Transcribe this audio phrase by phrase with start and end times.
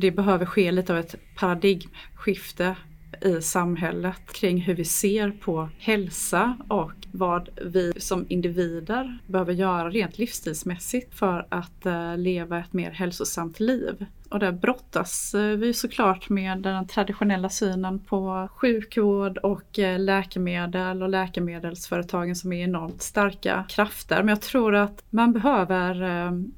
[0.00, 2.76] det behöver ske lite av ett paradigmskifte
[3.22, 9.90] i samhället kring hur vi ser på hälsa och vad vi som individer behöver göra
[9.90, 14.06] rent livsstilsmässigt för att eh, leva ett mer hälsosamt liv.
[14.30, 21.02] Och där brottas uh, vi såklart med den traditionella synen på sjukvård och uh, läkemedel
[21.02, 24.16] och läkemedelsföretagen som är enormt starka krafter.
[24.16, 25.90] Men jag tror att man behöver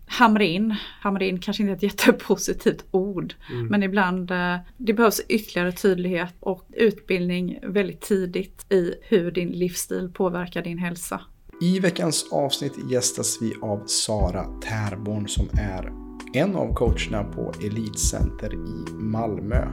[0.07, 3.67] hamra in, hamra in kanske inte ett jättepositivt ord, mm.
[3.67, 4.33] men ibland
[4.77, 11.21] det behövs ytterligare tydlighet och utbildning väldigt tidigt i hur din livsstil påverkar din hälsa.
[11.63, 18.55] I veckans avsnitt gästas vi av Sara Tärborn som är en av coacherna på Elitcenter
[18.55, 19.69] i Malmö.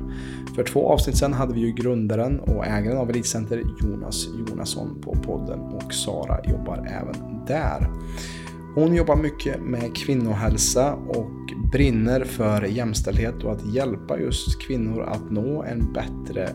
[0.56, 5.16] För två avsnitt sedan hade vi ju grundaren och ägaren av Elitcenter Jonas Jonasson på
[5.16, 7.90] podden och Sara jobbar även där.
[8.76, 11.32] Hon jobbar mycket med kvinnohälsa och
[11.72, 16.50] brinner för jämställdhet och att hjälpa just kvinnor att nå en bättre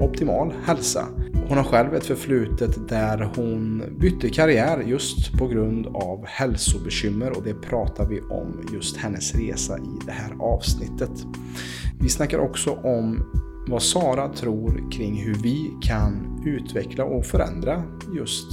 [0.00, 1.06] optimal hälsa.
[1.48, 7.42] Hon har själv ett förflutet där hon bytte karriär just på grund av hälsobekymmer och
[7.42, 11.26] det pratar vi om just hennes resa i det här avsnittet.
[12.00, 13.24] Vi snackar också om
[13.68, 17.82] vad Sara tror kring hur vi kan utveckla och förändra
[18.16, 18.46] just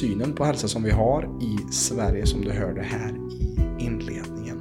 [0.00, 4.56] synen på hälsa som vi har i Sverige som du hörde här i inledningen.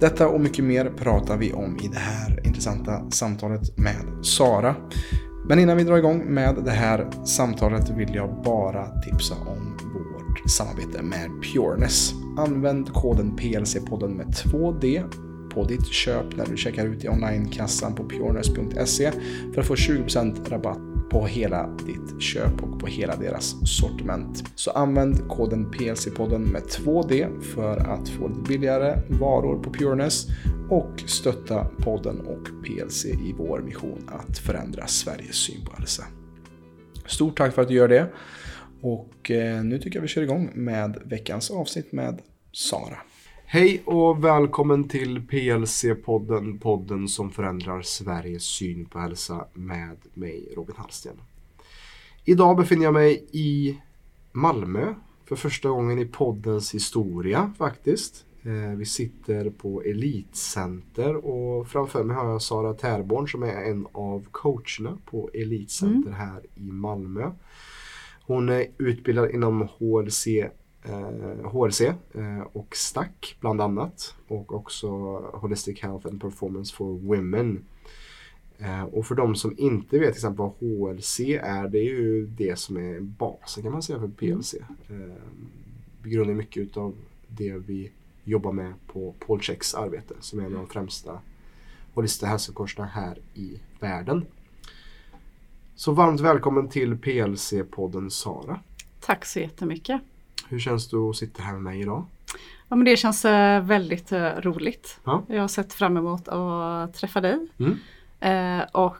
[0.00, 4.76] Detta och mycket mer pratar vi om i det här intressanta samtalet med Sara.
[5.48, 10.50] Men innan vi drar igång med det här samtalet vill jag bara tipsa om vårt
[10.50, 12.12] samarbete med Pureness.
[12.38, 15.04] Använd koden PLC-podden med 2D
[15.54, 19.12] på ditt köp när du checkar ut i onlinekassan på pureness.se
[19.54, 24.44] för att få 20% rabatt på hela ditt köp och på hela deras sortiment.
[24.54, 30.26] Så använd koden PLC-podden med 2D för att få lite billigare varor på Pureness
[30.70, 36.04] och stötta podden och PLC i vår mission att förändra Sveriges syn på hälsa.
[37.06, 38.12] Stort tack för att du gör det.
[38.80, 42.20] Och eh, nu tycker jag vi kör igång med veckans avsnitt med
[42.52, 42.98] Sara.
[43.54, 50.74] Hej och välkommen till PLC-podden, podden som förändrar Sveriges syn på hälsa med mig Robin
[50.78, 51.16] Hallsten.
[52.24, 53.80] Idag befinner jag mig i
[54.32, 54.94] Malmö
[55.24, 58.24] för första gången i poddens historia faktiskt.
[58.42, 63.86] Eh, vi sitter på Elitcenter och framför mig har jag Sara Tärborn som är en
[63.92, 66.20] av coacherna på Elitcenter mm.
[66.20, 67.30] här i Malmö.
[68.26, 70.26] Hon är utbildad inom HLC,
[70.84, 73.06] eh, HLC eh, och STAC
[73.40, 77.64] bland annat och också Holistic Health and Performance for Women.
[78.58, 82.26] Eh, och för de som inte vet till exempel vad HLC är, det är ju
[82.26, 84.54] det som är basen kan man säga för PLC.
[84.88, 85.10] Mm.
[85.10, 85.16] Eh,
[86.02, 86.94] vi grundar mycket av
[87.28, 87.90] det vi
[88.24, 91.18] jobbar med på Paul Checks arbete som är en av de främsta
[91.94, 94.26] holistiska hälsokurserna här i världen.
[95.76, 98.60] Så varmt välkommen till PLC-podden Sara.
[99.00, 100.00] Tack så jättemycket.
[100.48, 102.04] Hur känns det att sitta här med mig idag?
[102.68, 105.00] Ja, men det känns eh, väldigt uh, roligt.
[105.04, 105.22] Ja.
[105.28, 107.48] Jag har sett fram emot att träffa dig.
[107.58, 107.78] Mm.
[108.58, 108.96] Uh, och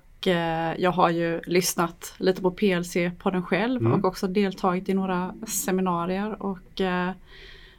[0.76, 3.92] jag har ju lyssnat lite på PLC-podden själv mm.
[3.92, 6.80] och också deltagit i några seminarier och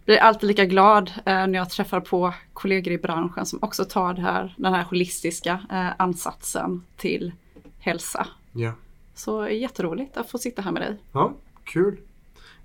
[0.05, 4.13] blir alltid lika glad eh, när jag träffar på kollegor i branschen som också tar
[4.13, 7.31] här, den här holistiska eh, ansatsen till
[7.79, 8.27] hälsa.
[8.51, 8.73] Ja.
[9.15, 10.97] Så jätteroligt att få sitta här med dig.
[11.11, 11.33] Ja,
[11.63, 11.97] kul.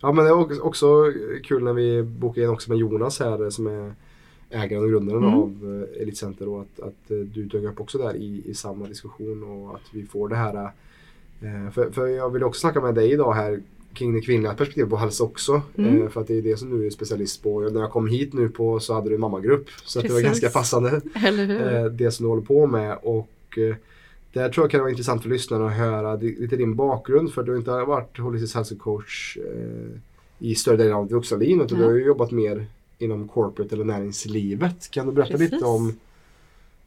[0.01, 1.13] Ja men det är också
[1.45, 3.95] kul när vi bokade in också med Jonas här eh, som är
[4.51, 5.35] ägaren och grundaren mm.
[5.35, 8.87] av eh, Elitcenter och att, att eh, du dök upp också där i, i samma
[8.87, 10.71] diskussion och att vi får det här
[11.73, 13.61] för, för jag vill också snacka med dig idag här
[13.93, 15.63] kring det kvinnliga perspektivet på hälsa också.
[15.79, 16.03] Mm.
[16.03, 17.61] Eh, för att det är det som du är specialist på.
[17.61, 19.69] När jag kom hit nu på så hade du en mammagrupp.
[19.85, 21.01] Så det var ganska passande.
[21.15, 22.99] Eh, det som du håller på med.
[23.03, 23.59] Och
[24.33, 27.33] eh, där tror jag kan vara intressant för lyssnarna att höra lite din bakgrund.
[27.33, 29.39] För du har inte varit holistisk hälsocoach
[30.39, 31.61] i större delen av ditt vuxna liv.
[31.61, 32.67] Utan du har ju jobbat mer
[32.99, 34.91] inom corporate eller näringslivet.
[34.91, 35.53] Kan du berätta Precis.
[35.53, 35.93] lite om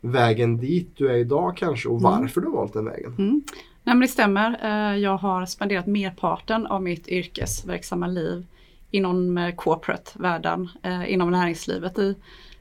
[0.02, 2.04] vägen dit du är idag kanske och mm.
[2.04, 2.52] varför mm.
[2.52, 3.16] du har valt den vägen?
[3.18, 3.44] Mm.
[3.84, 4.60] Nej men det stämmer.
[4.64, 8.46] Eh, jag har spenderat merparten av mitt yrkesverksamma liv
[8.92, 12.16] inom eh, corporate-världen, eh, inom näringslivet i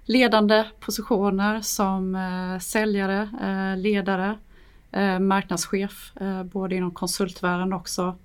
[0.04, 2.18] ledande positioner som
[2.62, 3.28] säljare,
[3.76, 4.38] ledare,
[4.92, 8.16] Eh, marknadschef, eh, både inom konsultvärlden och också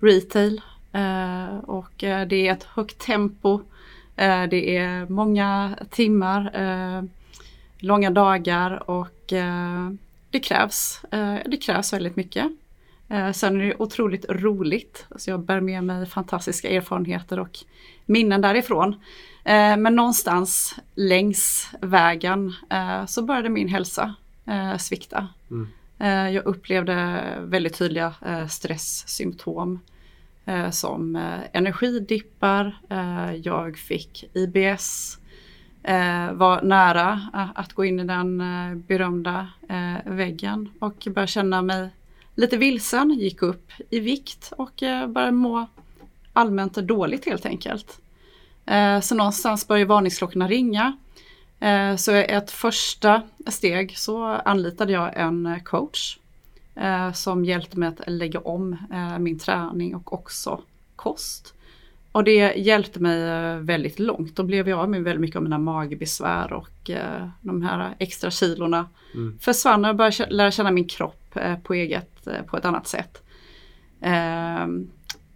[0.00, 0.60] retail.
[0.92, 3.60] Eh, och det är ett högt tempo,
[4.50, 6.52] det är många timmar,
[7.78, 9.32] långa dagar och
[10.30, 11.04] det krävs.
[11.10, 12.46] Eh, det krävs väldigt mycket.
[13.34, 15.06] Sen är det otroligt roligt.
[15.16, 17.58] Så jag bär med mig fantastiska erfarenheter och
[18.06, 18.94] minnen därifrån.
[19.78, 22.54] Men någonstans längs vägen
[23.06, 24.14] så började min hälsa
[24.78, 25.28] svikta.
[25.50, 25.68] Mm.
[26.00, 29.80] Eh, jag upplevde väldigt tydliga eh, stresssymptom
[30.44, 31.16] eh, som
[31.52, 32.80] energidippar,
[33.42, 35.18] jag fick IBS,
[36.32, 37.20] var nära
[37.54, 38.38] att gå in i den
[38.88, 39.48] berömda
[40.04, 41.88] väggen och började känna mig
[42.34, 44.72] lite vilsen, gick upp i vikt och
[45.08, 45.66] började må
[46.32, 48.00] allmänt dåligt helt enkelt.
[49.02, 50.96] Så någonstans började varningsklockorna ringa.
[51.60, 56.18] Eh, så ett första steg så anlitade jag en eh, coach
[56.74, 58.76] eh, som hjälpte mig att lägga om
[59.18, 60.60] min träning och också
[60.96, 61.54] kost.
[62.12, 63.20] Och det hjälpte mig
[63.60, 64.36] väldigt långt.
[64.36, 66.90] Då blev jag av med väldigt mycket av mina magbesvär och
[67.40, 69.38] de här extra kilorna Mm.
[69.38, 73.22] försvann och jag började lära känna min kropp på eget, på ett annat sätt.
[74.00, 74.90] Ehm,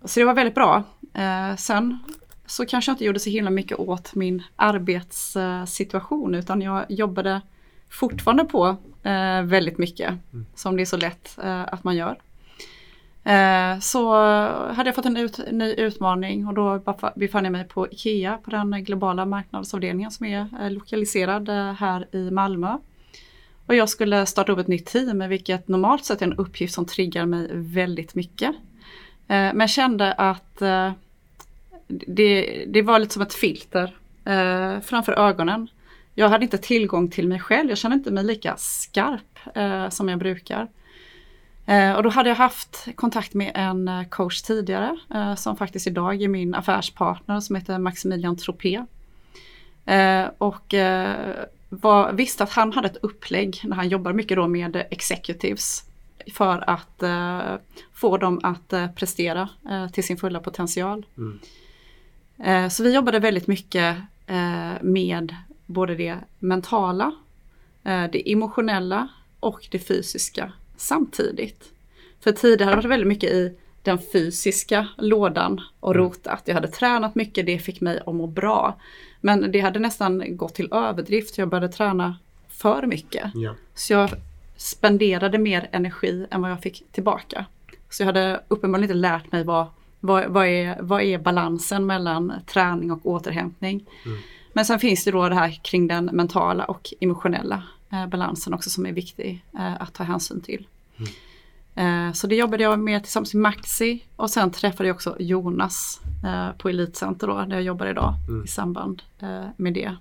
[0.05, 0.83] så det var väldigt bra.
[1.59, 1.99] Sen
[2.47, 7.41] så kanske jag inte gjorde så himla mycket åt min arbetssituation utan jag jobbade
[7.91, 10.15] fortfarande på eh, väldigt mycket
[10.55, 12.19] som det är så lätt eh, att man gör.
[13.25, 14.15] Eh, så
[14.73, 18.39] hade jag fått en ut, ny utmaning och då befa- befann jag mig på IKEA
[18.45, 22.79] på den globala marknadsavdelningen som är eh, lokaliserad eh, här i Malmö.
[23.67, 26.87] Och jag skulle starta upp ett nytt team, vilket normalt sett är en uppgift som
[26.87, 28.51] triggar mig väldigt mycket.
[28.51, 28.55] Eh,
[29.29, 30.63] Men jag kände att
[31.87, 35.69] det, det var lite som ett filter eh, framför ögonen.
[36.15, 40.09] Jag hade inte tillgång till mig själv, jag kände inte mig lika skarp eh, som
[40.09, 40.69] jag brukar.
[41.67, 45.87] Eh, och då hade jag haft kontakt med en eh, coach tidigare eh, som faktiskt
[45.87, 48.85] idag är min affärspartner som heter Maximilian Tropé.
[49.87, 54.49] Eh, och eh, var, visste att han hade ett upplägg när han jobbar mycket då
[54.49, 55.85] med executives
[56.33, 57.57] för att eh,
[57.93, 61.07] få dem att eh, prestera eh, till sin fulla potential.
[61.17, 61.41] Mm.
[62.39, 63.97] Eh, så vi jobbade väldigt mycket
[64.27, 65.35] eh, med
[65.67, 67.13] både det mentala,
[67.85, 69.09] eh, det emotionella
[69.41, 71.73] och det fysiska samtidigt.
[72.21, 76.43] För tidigare hade det varit väldigt mycket i den fysiska lådan och rotat.
[76.45, 78.81] Jag hade tränat mycket, det fick mig att må bra.
[79.21, 82.17] Men det hade nästan gått till överdrift, jag började träna
[82.49, 83.31] för mycket.
[83.35, 83.55] Ja.
[83.75, 84.11] Så jag
[84.57, 87.47] spenderade mer energi än vad jag fick tillbaka.
[87.91, 89.67] Så jag hade uppenbarligen inte lärt mig vad,
[90.05, 93.85] vad, vad, är, vad är balansen mellan träning och återhämtning.
[94.05, 94.19] Mm.
[94.53, 97.63] Men sen finns det då det här kring den mentala och emotionella
[97.93, 100.67] eh, balansen också som är viktig eh, att ta hänsyn till.
[101.75, 106.01] Eh, så det jobbade jag med tillsammans med Maxi och sen träffade jag också Jonas
[106.25, 108.45] eh, på Elitcenter då, där jag jobbar idag Mm.
[108.45, 109.97] i samband eh, med det.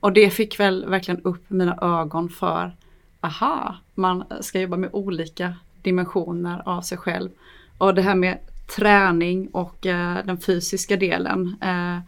[0.00, 2.76] Och det fick väl verkligen upp mina ögon för,
[3.20, 7.30] aha, man ska jobba med olika dimensioner av sig själv.
[7.78, 8.38] Och det här med
[8.76, 11.98] träning och eh, den fysiska delen, eh,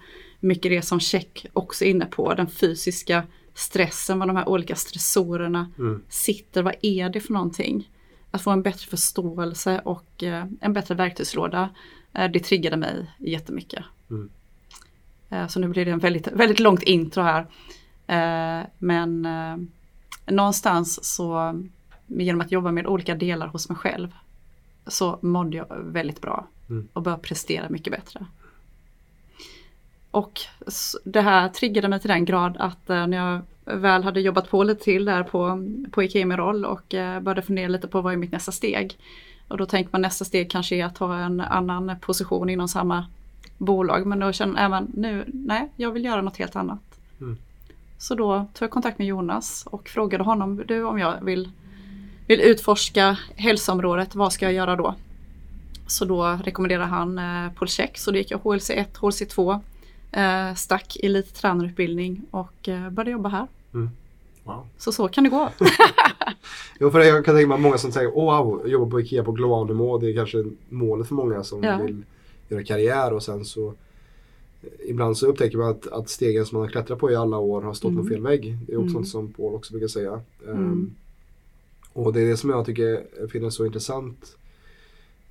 [0.41, 3.23] mycket det som Check också är inne på, den fysiska
[3.55, 6.03] stressen, vad de här olika stressorerna Mm.
[6.09, 7.91] sitter, vad är det för någonting?
[8.31, 11.69] Att få en bättre förståelse och eh, en bättre verktygslåda,
[12.13, 13.85] det triggade mig jättemycket.
[14.11, 14.31] Mm.
[15.49, 17.47] Så nu blir det en väldigt, väldigt långt intro här.
[18.79, 19.27] Men
[20.27, 21.61] någonstans så
[22.07, 24.09] genom att jobba med olika delar hos mig själv
[24.87, 26.89] så mådde jag väldigt bra Mm.
[26.93, 28.27] och började prestera mycket bättre.
[30.11, 30.41] Och
[31.05, 33.41] det här triggade mig till den grad att eh, när jag
[33.79, 37.69] väl hade jobbat på lite till där på, på med roll och eh, började fundera
[37.69, 38.99] lite på vad är mitt nästa steg.
[39.49, 43.07] Och då tänkte man nästa steg kanske är att ta en annan position inom samma
[43.59, 44.07] bolag.
[44.07, 47.01] Men då kände jag även nu, nej, jag vill göra något helt annat.
[47.21, 47.39] Mm.
[47.99, 51.51] Så då tog jag kontakt med Jonas och frågade honom du, om jag vill,
[52.31, 54.95] vill utforska hälsoområdet, vad ska jag göra då?
[55.87, 59.61] Så då rekommenderade han eh, Polcheck, så då gick jag HLC1, HLC2,
[60.13, 63.47] eh, stack elittränarutbildning och eh, började jobba här.
[64.45, 64.67] Wow.
[64.79, 65.49] Så så kan det gå.
[66.81, 69.25] Jo, för jag kan tänka mig att många som säger åh, wow, jobba på IKEA
[69.25, 69.99] på global nivå.
[69.99, 71.77] Det är kanske målet för många som Ja.
[71.77, 72.03] vill
[72.49, 76.67] göra karriär och sen så eh, Ibland så upptäcker man att, att stegen som man
[76.67, 78.09] har klättrat på i alla år har stått på Mm.
[78.09, 78.57] fel vägg.
[78.67, 78.93] Det är också Mm.
[78.93, 80.21] sånt som Paul också brukar säga.
[80.49, 80.95] Ehm, Mm.
[81.93, 84.37] Och det är det som jag tycker finner så intressant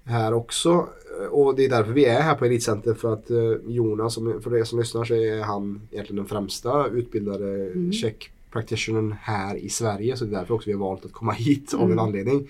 [0.03, 0.87] här också.
[1.31, 3.37] Och det är därför vi är här på Elitcenter för att eh,
[3.67, 7.91] Jonas, för er som lyssnar så är han egentligen den främsta utbildade Mm.
[7.91, 10.17] check practitionern här i Sverige.
[10.17, 11.99] Så det är därför också vi har valt att komma hit av en Mm.
[11.99, 12.49] anledning.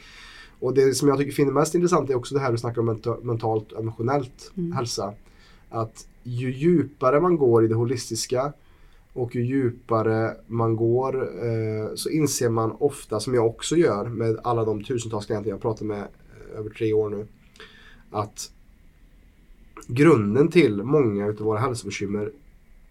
[0.59, 2.89] Och det som jag tycker finner mest intressant är också det här du snackar om
[2.89, 4.71] menta- mentalt och emotionellt Mm.
[4.71, 5.13] hälsa.
[5.69, 8.53] Att ju djupare man går i det holistiska
[9.19, 14.39] och ju djupare man går eh, så inser man ofta, som jag också gör med
[14.43, 17.27] alla de tusentals klienter jag pratar med eh, över tre år nu,
[18.11, 18.51] att
[19.88, 22.31] grunden till många av våra hälsobekymmer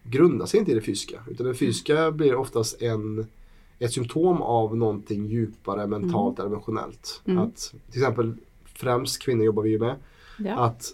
[0.03, 1.23] grundar sig inte i det fysiska.
[1.29, 3.27] Utan det fysiska blir oftast en,
[3.79, 7.21] ett symptom av någonting djupare mentalt eller emotionellt.
[7.25, 7.39] Mm.
[7.39, 8.33] Att till exempel
[8.65, 9.95] främst kvinnor jobbar vi ju med.
[10.39, 10.59] Ja.
[10.59, 10.93] Att,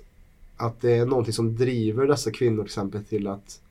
[0.57, 3.61] att det är någonting som driver dessa kvinnor till exempel till att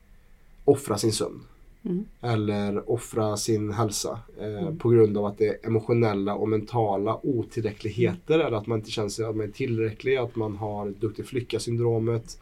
[0.65, 1.41] offra sin sömn.
[1.85, 2.05] Mm.
[2.21, 4.77] Eller offra sin hälsa eh, Mm.
[4.77, 9.09] på grund av att det är emotionella och mentala otillräckligheter eller att man inte känner
[9.09, 12.39] sig att man är tillräcklig, att man har duktig flicka-syndromet,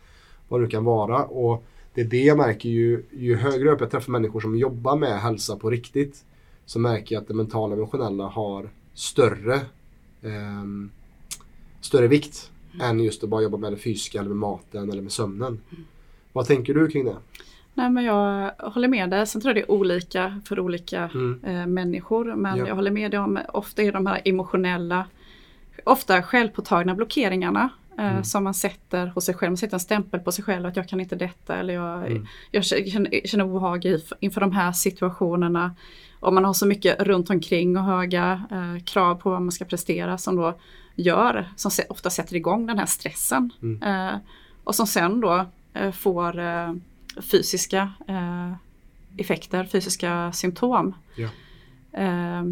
[0.48, 1.26] vad det kan vara.
[1.26, 4.96] Och det är det jag märker ju, ju högre upp jag träffar människor som jobbar
[4.96, 6.24] med hälsa på riktigt
[6.66, 9.62] så märker jag att det mentala och emotionella har större
[10.22, 10.90] ehm,
[11.82, 15.12] större vikt än just att bara jobba med det fysiska eller med maten eller med
[15.12, 15.62] sömnen.
[16.34, 17.16] Vad tänker du kring det?
[17.74, 19.28] Nej, men jag håller med dig.
[19.28, 21.40] Sen tror jag det är olika för olika Mm.
[21.44, 22.36] eh, människor.
[22.36, 22.68] Men Ja.
[22.68, 25.06] jag håller med dig om ofta är de här emotionella,
[25.84, 28.24] ofta självpåtagna blockeringarna eh, Mm.
[28.24, 29.52] som man sätter hos sig själv.
[29.52, 32.28] Man sätter en stämpel på sig själv att jag kan inte detta eller jag, Mm.
[32.52, 33.86] jag känner, känner obehag
[34.20, 35.76] inför de här situationerna.
[36.20, 39.66] Och man har så mycket runt omkring och höga eh, krav på vad man ska
[39.66, 40.54] prestera som då
[40.96, 43.50] gör, som ofta sätter igång den här stressen.
[43.62, 43.84] Mm.
[43.84, 44.16] Eh,
[44.64, 46.40] och som sen då eh, får
[47.22, 48.54] fysiska eh,
[49.18, 50.96] effekter, fysiska symptom.
[51.16, 51.30] Ja.
[52.02, 52.44] Eh,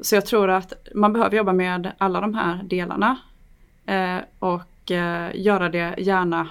[0.00, 3.18] så jag tror att man behöver jobba med alla de här delarna.
[3.86, 6.48] Eh, och eh, göra det gärna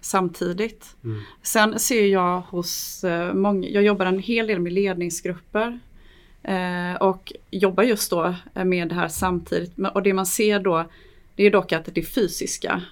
[0.00, 0.96] samtidigt.
[1.04, 1.22] Mm.
[1.42, 5.78] Sen ser jag hos eh, många, jag jobbar en hel del med ledningsgrupper.
[6.42, 9.78] Eh, och jobbar just då med det här samtidigt.
[9.94, 10.84] Och det man ser då,
[11.34, 12.82] det är dock att det fysiska,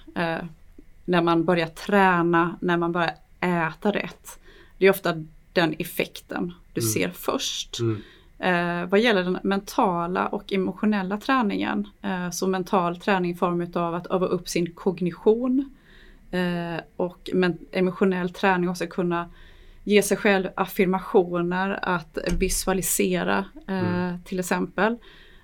[1.05, 3.11] när man börjar träna, när man börjar
[3.47, 4.39] äta rätt.
[4.77, 5.23] Det är ofta
[5.53, 6.91] den effekten du Mm.
[6.91, 7.79] ser först.
[7.79, 8.01] Mm.
[8.39, 13.95] Eh, vad gäller den mentala och emotionella träningen, eh, så mental träning i form av
[13.95, 15.69] att öva upp sin kognition
[16.31, 17.29] eh, och
[17.71, 19.29] emotionell träning också kunna
[19.83, 24.21] ge sig själv affirmationer, att visualisera eh, Mm.
[24.23, 24.97] till exempel.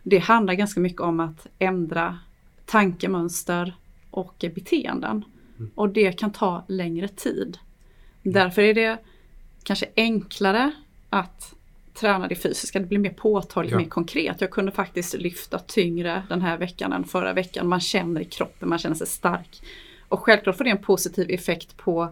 [0.04, 2.18] Det handlar ganska mycket om att ändra
[2.66, 3.74] tankemönster
[4.12, 5.26] och beteenden.
[5.58, 5.72] Mm.
[5.76, 7.58] Och det kan ta längre tid.
[8.24, 8.98] Därför är det
[9.64, 10.72] kanske enklare
[11.10, 11.54] att
[11.94, 12.80] träna det fysiska.
[12.80, 13.78] Det blir mer påtagligt, Ja.
[13.78, 14.42] mer konkret.
[14.42, 17.68] Jag kunde faktiskt lyfta tyngre den här veckan än förra veckan.
[17.68, 19.62] Man känner i kroppen, man känner sig stark.
[20.10, 22.10] Och självklart får det en positiv effekt på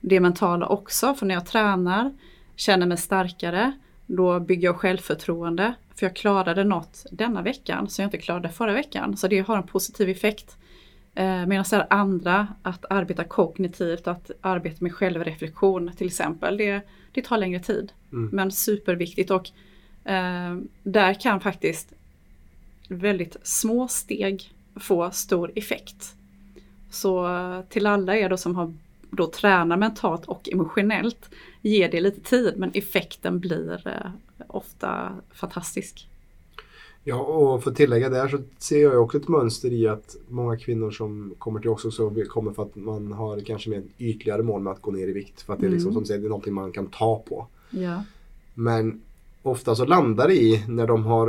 [0.00, 1.14] det mentala också.
[1.14, 2.12] För när jag tränar,
[2.56, 3.72] känner mig starkare,
[4.06, 5.74] då bygger jag självförtroende.
[5.94, 9.16] För jag klarade något denna veckan som jag inte klarade förra veckan.
[9.16, 10.56] Så det har en positiv effekt.
[11.14, 17.24] Eh, Medan det andra, att arbeta kognitivt, att arbeta med självreflektion till exempel, det, det
[17.24, 17.92] tar längre tid.
[18.12, 18.30] Mm.
[18.32, 19.50] Men superviktigt och
[20.10, 21.92] eh, där kan faktiskt
[22.88, 26.14] väldigt små steg få stor effekt.
[26.90, 27.28] Så
[27.68, 28.74] till alla er då som har
[29.10, 31.30] då tränar mentalt och emotionellt,
[31.62, 34.10] ge det lite tid men effekten blir eh,
[34.46, 36.06] ofta fantastisk.
[37.04, 40.16] Ja, och för att tillägga där så ser jag ju också ett mönster i att
[40.28, 44.42] många kvinnor som kommer till oss också kommer för att man har kanske mer ytligare
[44.42, 45.40] mål med att gå ner i vikt.
[45.42, 45.94] För att det är liksom Mm.
[45.94, 47.46] som du säger, det är någonting man kan ta på.
[47.70, 48.02] Ja.
[48.54, 49.00] Men
[49.42, 51.28] ofta så landar det i när de har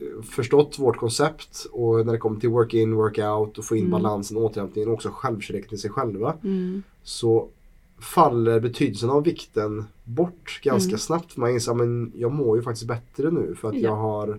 [0.00, 3.76] eh, förstått vårt koncept och när det kommer till work in, work out och få
[3.76, 3.90] in Mm.
[3.90, 6.34] balansen, återhämtningen och också självkärleken till sig själva.
[6.44, 6.82] Mm.
[7.02, 7.48] Så
[8.00, 10.98] faller betydelsen av vikten bort ganska Mm.
[10.98, 11.36] snabbt.
[11.36, 13.80] Man inser att jag mår ju faktiskt bättre nu för att Ja.
[13.80, 14.38] jag har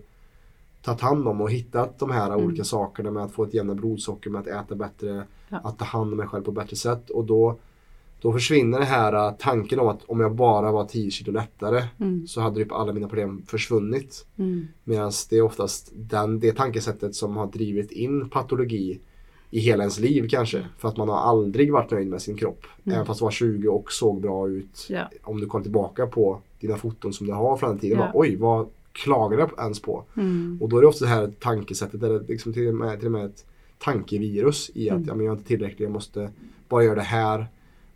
[0.81, 2.45] tagit hand om och hittat de här Mm.
[2.45, 5.57] olika sakerna med att få ett jämnare blodsocker, med att äta bättre, Ja.
[5.63, 7.09] att ta hand om mig själv på ett bättre sätt.
[7.09, 7.59] Och då,
[8.21, 11.83] då försvinner det här äh, tanken om att om jag bara var 10 kilo lättare
[11.99, 12.27] Mm.
[12.27, 14.25] så hade typ alla mina problem försvunnit.
[14.37, 14.67] Mm.
[14.83, 18.99] Medan det är oftast den, det tankesättet som har drivit in patologi
[19.51, 20.65] i hela ens liv kanske.
[20.77, 22.65] För att man har aldrig varit nöjd med sin kropp.
[22.83, 22.95] Mm.
[22.95, 24.85] Även fast du var 20 och såg bra ut.
[24.89, 25.09] Ja.
[25.23, 27.99] Om du kollar tillbaka på dina foton som du har från den tiden.
[27.99, 28.05] Ja.
[28.05, 28.67] Bara, Oj, vad
[29.03, 30.03] klagar ens på?
[30.17, 30.57] Mm.
[30.61, 33.11] Och då är det ofta det här tankesättet, eller liksom till, och med, till och
[33.11, 33.45] med ett
[33.77, 35.07] tankevirus i att Mm.
[35.07, 36.29] ja, men jag är inte tillräcklig, jag måste
[36.69, 37.47] bara göra det här.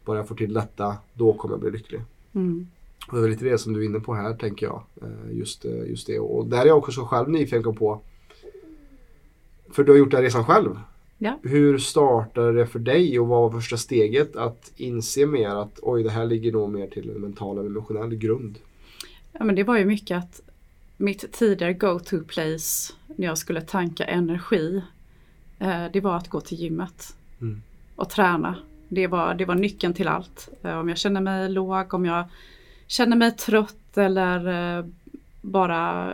[0.06, 2.02] Bara jag får till detta, då kommer jag bli lycklig.
[2.34, 2.68] Mm.
[3.08, 4.84] Och det är väl lite det som du är inne på här tänker jag.
[5.02, 6.20] Eh, Just, eh, just det.
[6.20, 8.02] Och där är jag också så själv nyfiken på.
[9.70, 10.80] För du har gjort den resan själv.
[11.18, 11.40] Ja.
[11.44, 16.04] Hur startade det för dig och vad var första steget att inse mer att oj
[16.04, 18.60] det här ligger nog mer till en mental eller emotionell grund?
[19.32, 20.42] Ja, men det var ju mycket att
[20.98, 24.82] mitt tidigare go-to place när jag skulle tanka energi,
[25.60, 27.62] eh, det var att gå till gymmet Mm.
[27.96, 28.56] och träna.
[28.90, 30.50] Det var, det var nyckeln till allt.
[30.64, 32.26] Eh, om jag känner mig låg, om jag
[32.88, 34.86] känner mig trött eller eh,
[35.42, 36.12] bara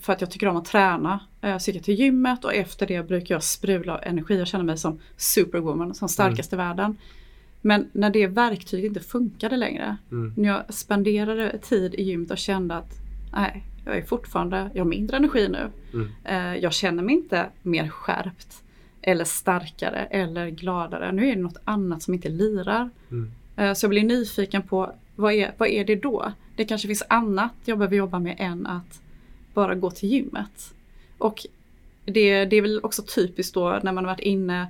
[0.00, 1.20] för att jag tycker om att träna.
[1.60, 4.38] Så gick jag till gymmet och efter det brukar jag sprudla av energi.
[4.38, 6.96] Jag känner mig som superwoman, som starkast i världen.
[7.60, 10.34] Men när det verktyget inte funkade längre, Mm.
[10.36, 12.92] när jag spenderade tid i gymmet och kände att
[13.32, 15.70] nej, jag är fortfarande, jag har mindre energi nu.
[15.92, 16.08] Mm.
[16.24, 18.62] Eh, jag känner mig inte mer skärpt
[19.02, 21.12] eller starkare eller gladare.
[21.12, 22.90] Nu är det något annat som inte lirar.
[23.10, 23.30] Mm.
[23.56, 26.32] Eh, så jag blir nyfiken på vad är, vad är det då?
[26.56, 29.00] Det kanske finns annat jag behöver jobba med än att
[29.54, 30.74] bara gå till gymmet.
[31.18, 31.46] Och
[32.04, 34.66] det, det är väl också typiskt då när man har varit inne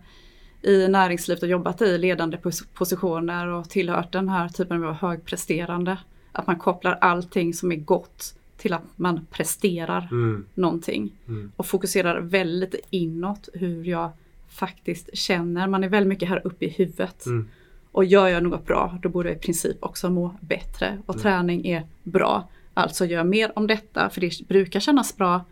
[0.62, 5.99] i näringslivet och jobbat i ledande pos- positioner och tillhört den här typen av högpresterande.
[6.33, 10.44] Att man kopplar allting som är gott till att man presterar Mm.
[10.54, 11.12] någonting.
[11.28, 11.52] Mm.
[11.56, 14.11] Och fokuserar väldigt inåt hur jag
[14.49, 15.66] faktiskt känner.
[15.66, 17.26] Man är väldigt mycket här uppe i huvudet.
[17.26, 17.49] Mm.
[17.92, 20.99] Och gör jag något bra, då borde jag i princip också må bättre.
[21.06, 21.23] Och Mm.
[21.23, 22.49] träning är bra.
[22.75, 25.44] Alltså gör jag mer om detta, för det brukar kännas bra.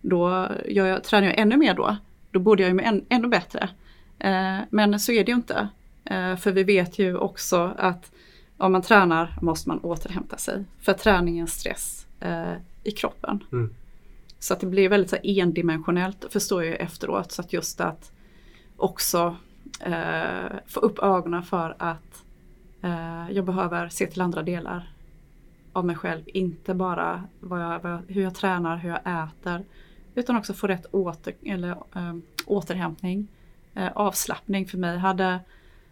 [0.00, 1.96] Då gör jag, tränar jag ännu mer då.
[2.30, 3.68] Då borde jag ju må än, ännu bättre.
[4.18, 5.68] Eh, men så är det ju inte.
[6.04, 8.12] Eh, för vi vet ju också att
[8.56, 10.64] om man tränar måste man återhämta sig.
[10.80, 13.44] För träning är en stress eh, i kroppen.
[13.52, 13.74] Mm.
[14.38, 17.32] Så att det blir väldigt så här, endimensionellt förstår jag efteråt.
[17.32, 18.12] Så att just att
[18.76, 19.36] också
[19.80, 22.24] eh, få upp ögonen för att
[22.82, 24.88] eh, jag behöver se till andra delar
[25.72, 26.22] av mig själv.
[26.26, 29.64] Inte bara vad jag, vad jag, hur jag tränar, hur jag äter.
[30.14, 32.14] Utan också få rätt åter, eller, eh,
[32.46, 33.28] återhämtning.
[33.74, 34.98] Eh, avslappning för mig.
[34.98, 35.40] Hade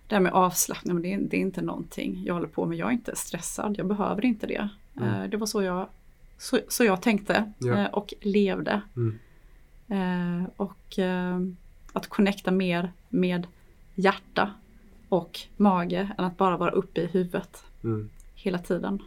[0.07, 2.79] det här med avslappning, men det är, det är inte någonting jag håller på med.
[2.79, 4.69] Jag är inte stressad, jag behöver inte det.
[4.97, 5.09] Mm.
[5.09, 5.89] Eh, det var så jag,
[6.43, 7.79] så, så jag tänkte Ja.
[7.79, 8.81] eh, och levde.
[8.97, 9.19] Mm.
[9.89, 11.41] Eh, och eh,
[11.93, 13.47] att connecta mer med
[13.95, 14.55] hjärta
[15.09, 18.11] och mage än att bara vara uppe i huvudet Mm.
[18.35, 19.03] hela tiden.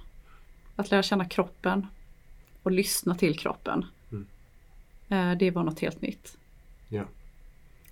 [0.76, 1.88] Att lära känna kroppen
[2.64, 3.86] och lyssna till kroppen.
[4.12, 4.26] Mm.
[5.10, 6.38] Eh, det var något helt nytt.
[6.90, 7.04] Ja.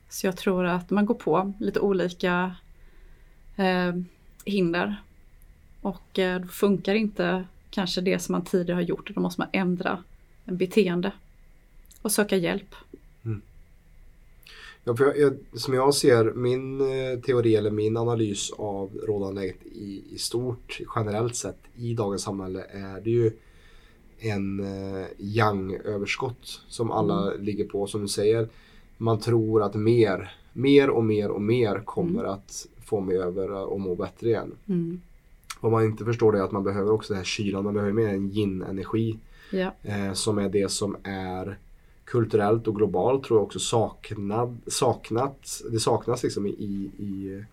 [0.10, 2.56] Så jag tror att man går på lite olika
[3.56, 3.94] eh,
[4.46, 4.96] hinder.
[5.82, 9.16] Och eh, då funkar inte kanske det som man tidigare har gjort.
[9.16, 10.04] Då måste man ändra
[10.46, 11.12] en beteende.
[12.02, 12.76] Och söka hjälp.
[14.86, 19.42] Ja, för jag, jag, som jag ser min eh, teori eller min analys av rådande
[19.42, 23.32] läget i, i stort generellt sett i dagens samhälle är det ju
[24.20, 28.50] en eh, yang-överskott som alla ligger på som du säger.
[28.98, 33.80] Man tror att mer, mer och mer och mer kommer att få mig över och
[33.80, 34.52] må bättre igen.
[34.68, 35.02] Mm.
[35.64, 38.08] Vad man inte förstår är att man behöver också det här kylan, man behöver mer
[38.08, 39.18] en yin-energi
[39.52, 39.72] Ja.
[39.84, 41.58] eh, som är det som är
[42.06, 47.44] kulturellt och globalt tror jag också saknad, saknat, det saknas liksom i, i,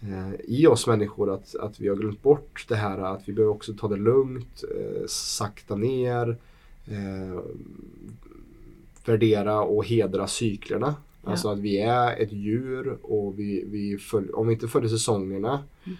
[0.00, 3.54] eh, i oss människor att, att vi har glömt bort det här att vi behöver
[3.54, 6.36] också ta det lugnt, eh, sakta ner,
[6.86, 7.40] eh,
[9.04, 10.94] värdera och hedra cyklerna.
[11.24, 11.30] Ja.
[11.30, 15.64] Alltså att vi är ett djur och vi, vi följ, om vi inte följer säsongerna
[15.86, 15.96] ehm,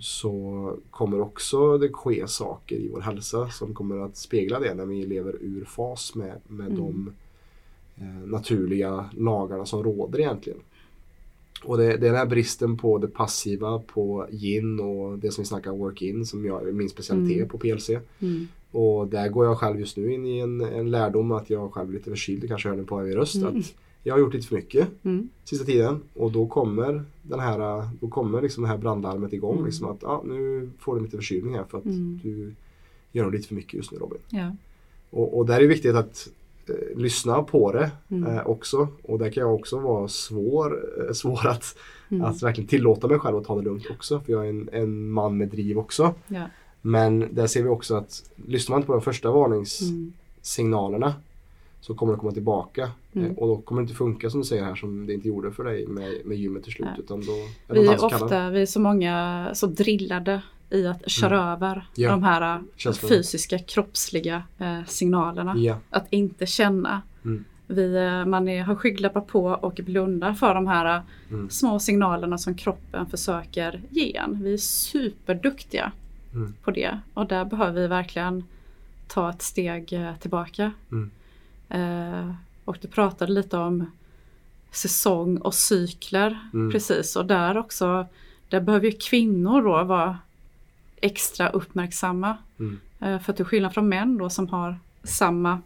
[0.00, 4.86] så kommer också det ske saker i vår hälsa som kommer att spegla det när
[4.86, 6.76] vi lever ur fas med, med Mm.
[6.78, 7.12] de
[7.96, 10.58] eh, naturliga lagarna som råder egentligen.
[11.64, 15.42] Och det, det är den här bristen på det passiva, på yin och det som
[15.42, 17.48] vi snackar work-in som jag, min specialitet Mm.
[17.48, 17.90] på PLC.
[17.90, 18.48] Mm.
[18.70, 21.88] Och där går jag själv just nu in i en, en lärdom att jag själv
[21.88, 23.34] är lite förkyld, kanske hör ni på min röst.
[23.36, 23.58] Mm.
[23.58, 25.28] Att jag har gjort lite för mycket Mm.
[25.44, 29.52] sista tiden och då kommer den här, då kommer liksom det här brandlarmet igång.
[29.54, 29.66] Mm.
[29.66, 32.20] Liksom att ah, nu får du lite förkylning här för att Mm.
[32.22, 32.54] du
[33.12, 34.18] gör nog lite för mycket just nu Robin.
[34.28, 34.56] Ja.
[35.10, 36.28] Och, och där är det viktigt att
[36.68, 38.26] eh, lyssna på det Mm.
[38.36, 38.88] eh, också.
[39.02, 41.76] Och där kan jag också vara svår, eh, svår att,
[42.10, 42.24] Mm.
[42.24, 44.20] att verkligen tillåta mig själv att ta det lugnt också.
[44.20, 46.14] För jag är en, en man med driv också.
[46.28, 46.42] Ja.
[46.82, 51.18] Men där ser vi också att lyssnar man inte på de första varningssignalerna Mm.
[51.80, 52.90] Så kommer det komma tillbaka.
[53.12, 53.30] Mm.
[53.30, 55.52] Eh, och då kommer det inte funka som du säger här som det inte gjorde
[55.52, 56.88] för dig med, med gymmet till slut.
[56.90, 57.00] Nej.
[57.00, 57.32] Utan då
[57.68, 61.84] är Vi är ofta, vi är så många så drillade i att köra över Mm.
[61.94, 62.10] Ja.
[62.10, 63.08] de här äh, Känslorna.
[63.14, 65.54] fysiska, kroppsliga eh, signalerna.
[65.56, 65.78] Ja.
[65.90, 67.02] Att inte känna.
[67.24, 67.44] Mm.
[67.66, 71.50] Vi, eh, man är, har skygglappar på och blundar för de här Mm.
[71.50, 74.42] små signalerna som kroppen försöker ge en.
[74.42, 75.92] Vi är superduktiga
[76.34, 76.54] Mm.
[76.62, 78.44] på det och där behöver vi verkligen
[79.06, 80.72] ta ett steg eh, tillbaka.
[81.68, 82.30] Eh,
[82.64, 83.90] och du pratade lite om
[84.70, 86.70] säsong och cykler Mm.
[86.72, 88.06] precis och där också
[88.48, 90.18] där behöver ju kvinnor då vara
[91.00, 92.36] extra uppmärksamma.
[92.58, 92.80] Mm.
[93.00, 95.60] Eh, för till skillnad från män då som har samma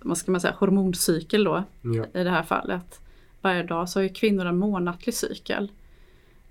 [0.00, 2.04] vad ska man säga, hormoncykel då Ja.
[2.20, 3.00] i det här fallet.
[3.42, 5.70] Varje dag så har ju kvinnor en månatlig cykel.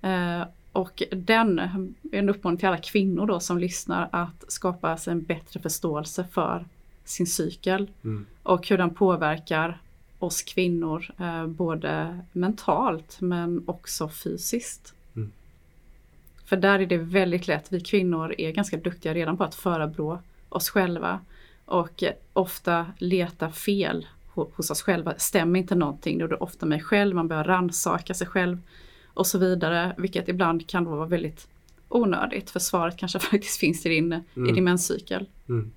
[0.02, 5.12] Eh, och den är en uppmaning till alla kvinnor då som lyssnar att skapa sig
[5.12, 6.66] en bättre förståelse för
[7.08, 8.26] sin cykel Mm.
[8.42, 9.80] och hur den påverkar
[10.18, 14.94] oss kvinnor eh, både mentalt men också fysiskt.
[15.16, 15.32] Mm.
[16.44, 20.18] För där är det väldigt lätt, vi kvinnor är ganska duktiga redan på att förebrå
[20.48, 21.20] oss själva
[21.64, 25.14] och ofta leta fel ho- hos oss själva.
[25.18, 28.58] Stämmer inte någonting, då är det ofta mig själv, man börjar rannsaka sig själv
[29.06, 31.48] och så vidare, vilket ibland kan vara väldigt
[31.88, 35.26] onödigt för svaret kanske faktiskt finns i din, i din menscykel.
[35.48, 35.70] Mm.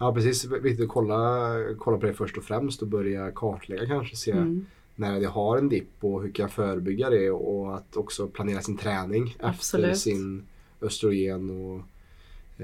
[0.00, 4.16] Ja precis, viktigt att kolla, kolla på det först och främst och börja kartlägga kanske.
[4.16, 4.66] Se Mm.
[4.96, 8.60] när jag har en dipp och hur kan jag förebygga det och att också planera
[8.60, 9.98] sin träning efter Absolut.
[9.98, 10.42] sin
[10.82, 11.76] östrogen och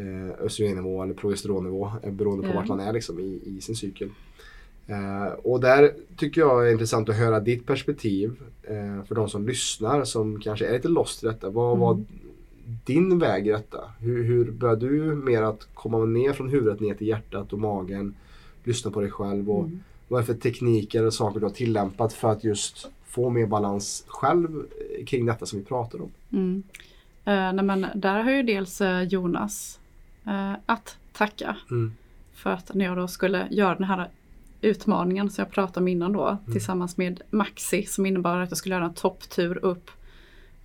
[0.00, 2.56] eh, östrogennivå eller progesteronnivå eh, beroende på Ja.
[2.56, 4.10] vart man är liksom, i, i sin cykel.
[4.86, 9.46] Eh, och där tycker jag är intressant att höra ditt perspektiv eh, för de som
[9.46, 11.50] lyssnar som kanske är lite lost i detta.
[11.50, 12.06] Vad Mm.
[12.84, 13.80] Din väg i detta?
[14.00, 18.14] Hur, hur började du mer att komma ner från huvudet ner till hjärtat och magen?
[18.64, 19.80] Lyssna på dig själv och Mm.
[20.08, 23.46] vad är det för tekniker och saker du har tillämpat för att just få mer
[23.46, 24.62] balans själv
[25.06, 26.10] kring detta som vi pratar om?
[26.32, 26.62] Mm.
[27.24, 29.80] Eh, nej men där har ju dels eh, Jonas
[30.26, 31.56] eh, att tacka.
[31.70, 31.92] Mm.
[32.34, 34.08] För att när jag då skulle göra den här
[34.60, 36.52] utmaningen som jag pratade om innan då Mm.
[36.52, 39.90] tillsammans med Maxi som innebar att jag skulle göra en topptur upp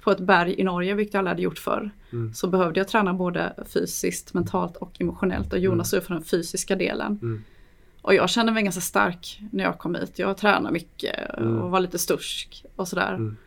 [0.02, 1.92] på ett berg i Norge, vilket jag aldrig hade gjort förr.
[2.12, 2.34] Mm.
[2.34, 6.76] Så behövde jag träna både fysiskt, mentalt och emotionellt och Jonas stod för den fysiska
[6.76, 7.20] delen.
[7.22, 7.44] Mm.
[8.02, 10.20] Och jag kände mig ganska stark när jag kom hit.
[10.20, 11.62] Jag tränade mycket Mm.
[11.62, 13.14] och var lite stursk och sådär.
[13.14, 13.38] Mm.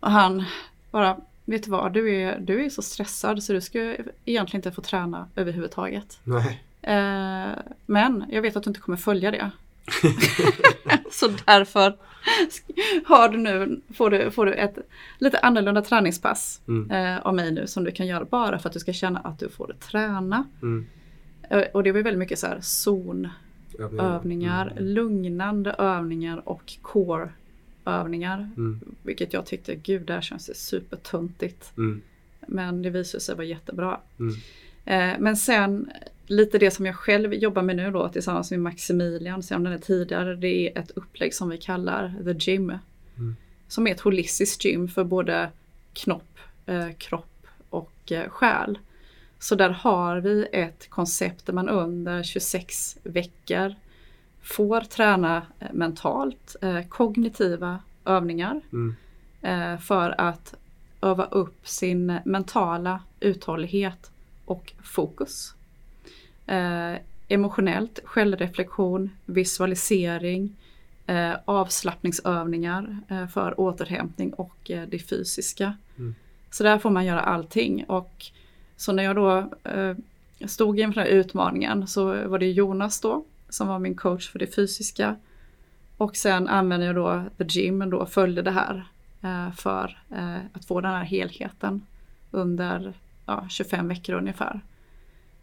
[0.00, 0.44] Och han
[0.90, 4.72] bara, vet du vad, du är, du är så stressad så du ska egentligen inte
[4.72, 6.20] få träna överhuvudtaget.
[6.24, 6.62] Nej.
[6.82, 7.48] Eh,
[7.86, 9.50] men jag vet att du inte kommer följa det.
[11.10, 11.96] så därför
[13.04, 14.78] har du nu, får, du, får du ett
[15.18, 16.90] lite annorlunda träningspass Mm.
[16.90, 19.38] eh, av mig nu som du kan göra bara för att du ska känna att
[19.38, 20.44] du får träna.
[20.62, 20.86] Mm.
[21.50, 24.84] Eh, och det var väldigt mycket så här zonövningar, Mm.
[24.84, 27.28] lugnande övningar och core
[27.84, 28.50] övningar.
[28.56, 28.80] Mm.
[29.02, 31.72] Vilket jag tyckte, gud det här känns supertuntigt.
[31.76, 32.02] Mm.
[32.46, 34.00] Men det visade sig vara jättebra.
[34.18, 34.34] Mm.
[34.84, 35.90] Eh, men sen
[36.30, 39.78] lite det som jag själv jobbar med nu då tillsammans med Maximilian, som den är
[39.78, 42.70] tidigare, det är ett upplägg som vi kallar The Gym.
[43.16, 43.36] Mm.
[43.68, 45.50] Som är ett holistiskt gym för både
[45.92, 48.78] knopp, eh, kropp och eh, själ.
[49.38, 53.74] Så där har vi ett koncept där man under 26 veckor
[54.42, 58.94] får träna eh, mentalt, eh, kognitiva övningar Mm.
[59.42, 60.54] eh, för att
[61.02, 64.10] öva upp sin mentala uthållighet
[64.44, 65.54] och fokus.
[66.48, 70.56] Eh, emotionellt, självreflektion, visualisering,
[71.06, 75.76] eh, avslappningsövningar eh, för återhämtning och eh, det fysiska.
[75.98, 76.14] Mm.
[76.50, 77.84] Så där får man göra allting.
[77.84, 78.26] Och
[78.76, 79.96] så när jag då eh,
[80.46, 84.38] stod inför den här utmaningen så var det Jonas då som var min coach för
[84.38, 85.16] det fysiska.
[85.96, 88.84] Och sen använde jag då The Gym och då följde det här
[89.56, 89.98] för
[90.52, 91.86] att få den här helheten
[92.30, 92.92] under
[93.26, 94.60] ja, 25 veckor ungefär.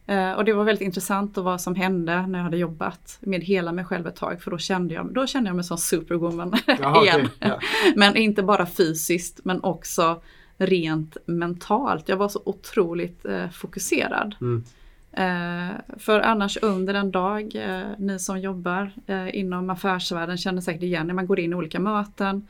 [0.07, 3.43] Eh, och det var väldigt intressant och vad som hände när jag hade jobbat med
[3.43, 6.53] hela mig själv ett tag för då kände jag, då kände jag mig som superwoman
[6.79, 7.19] Jaha, igen.
[7.19, 7.29] okej.
[7.39, 7.59] Ja.
[7.95, 10.21] Men inte bara fysiskt men också
[10.57, 12.09] rent mentalt.
[12.09, 14.35] Jag var så otroligt eh, fokuserad.
[14.41, 14.63] Mm.
[15.11, 20.83] Eh, för annars under en dag, eh, ni som jobbar eh, inom affärsvärlden känner säkert
[20.83, 22.47] igen när man går in i olika möten.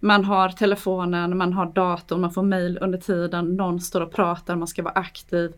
[0.00, 4.56] Man har telefonen, man har datorn, man får mail under tiden, någon står och pratar,
[4.56, 5.52] man ska vara aktiv.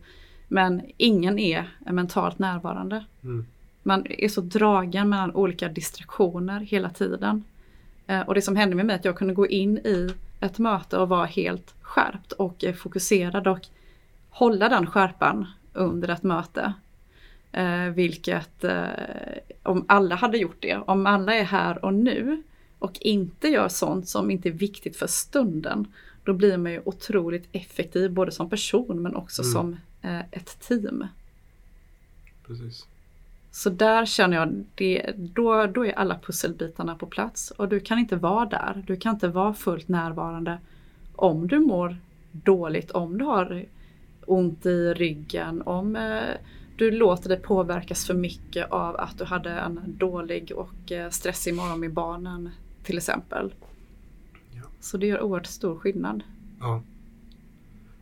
[0.53, 3.05] Men ingen är mentalt närvarande.
[3.23, 3.45] Mm.
[3.83, 7.43] Man är så dragen mellan olika distraktioner hela tiden.
[8.07, 10.97] Eh, och det som hände med mig att jag kunde gå in i ett möte
[10.97, 13.59] och vara helt skärpt och eh, fokuserad och
[14.29, 16.73] hålla den skärpan under ett möte.
[17.51, 18.83] Eh, vilket, eh,
[19.63, 22.43] om alla hade gjort det, om alla är här och nu
[22.79, 25.87] och inte gör sånt som inte är viktigt för stunden,
[26.23, 29.51] då blir man ju otroligt effektiv både som person men också Mm.
[29.53, 29.77] som
[30.31, 31.07] ett team.
[32.47, 32.87] Precis.
[33.51, 37.99] Så där känner jag, det, då, då är alla pusselbitarna på plats och du kan
[37.99, 38.83] inte vara där.
[38.87, 40.59] Du kan inte vara fullt närvarande
[41.15, 41.97] om du mår
[42.31, 43.65] dåligt, om du har
[44.25, 46.21] ont i ryggen, om eh,
[46.75, 51.53] du låter dig påverkas för mycket av att du hade en dålig och eh, stressig
[51.53, 52.49] morgon med barnen
[52.83, 53.53] till exempel.
[54.51, 54.63] Ja.
[54.79, 56.23] Så det gör oerhört stor skillnad.
[56.59, 56.81] Ja.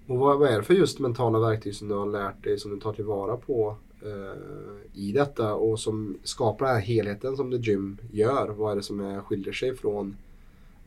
[0.09, 2.71] Och vad, vad är det för just mentala verktyg som du har lärt dig som
[2.71, 7.57] du tar tillvara på eh, i detta och som skapar den här helheten som The
[7.57, 8.47] Gym gör?
[8.47, 10.15] Vad är det som är, skiljer sig från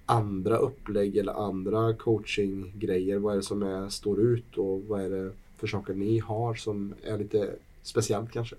[0.06, 3.18] andra upplägg eller andra coachinggrejer?
[3.18, 6.54] Vad är det som är, står ut och vad är det för saker ni har
[6.54, 7.50] som är lite
[7.82, 8.56] speciellt kanske?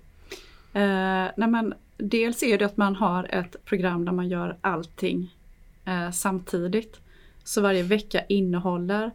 [0.72, 5.34] Eh, nej men, dels är det att man har ett program där man gör allting
[5.84, 7.00] eh, samtidigt.
[7.44, 9.10] Så varje vecka innehåller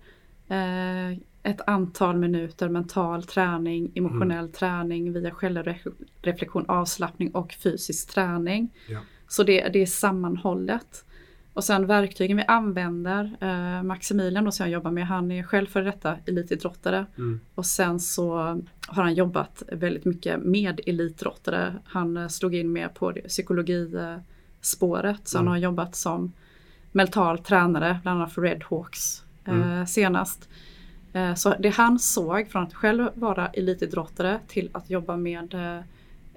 [0.48, 1.18] eh,
[1.50, 4.52] ett antal minuter mental träning, emotionell mm.
[4.52, 8.70] träning via självreflektion, avslappning och fysisk träning.
[8.88, 9.00] Ja.
[9.28, 11.06] Så det, det är sammanhållet.
[11.54, 15.68] Och sen verktygen vi använder, eh, Maximilian då som jag jobbar med, han är själv
[15.68, 17.06] för detta elitidrottare.
[17.18, 17.40] Mm.
[17.56, 18.34] Och sen så
[18.88, 21.76] har han jobbat väldigt mycket med elitidrottare.
[21.86, 25.48] Han eh, slog in mer på psykologispåret, så mm.
[25.48, 26.34] han har jobbat som
[26.92, 29.88] mental tränare, bland annat för Red Hawks eh, mm.
[29.88, 30.50] senast.
[31.14, 35.80] Eh, så det han såg från att själv vara elitidrottare till att jobba med eh,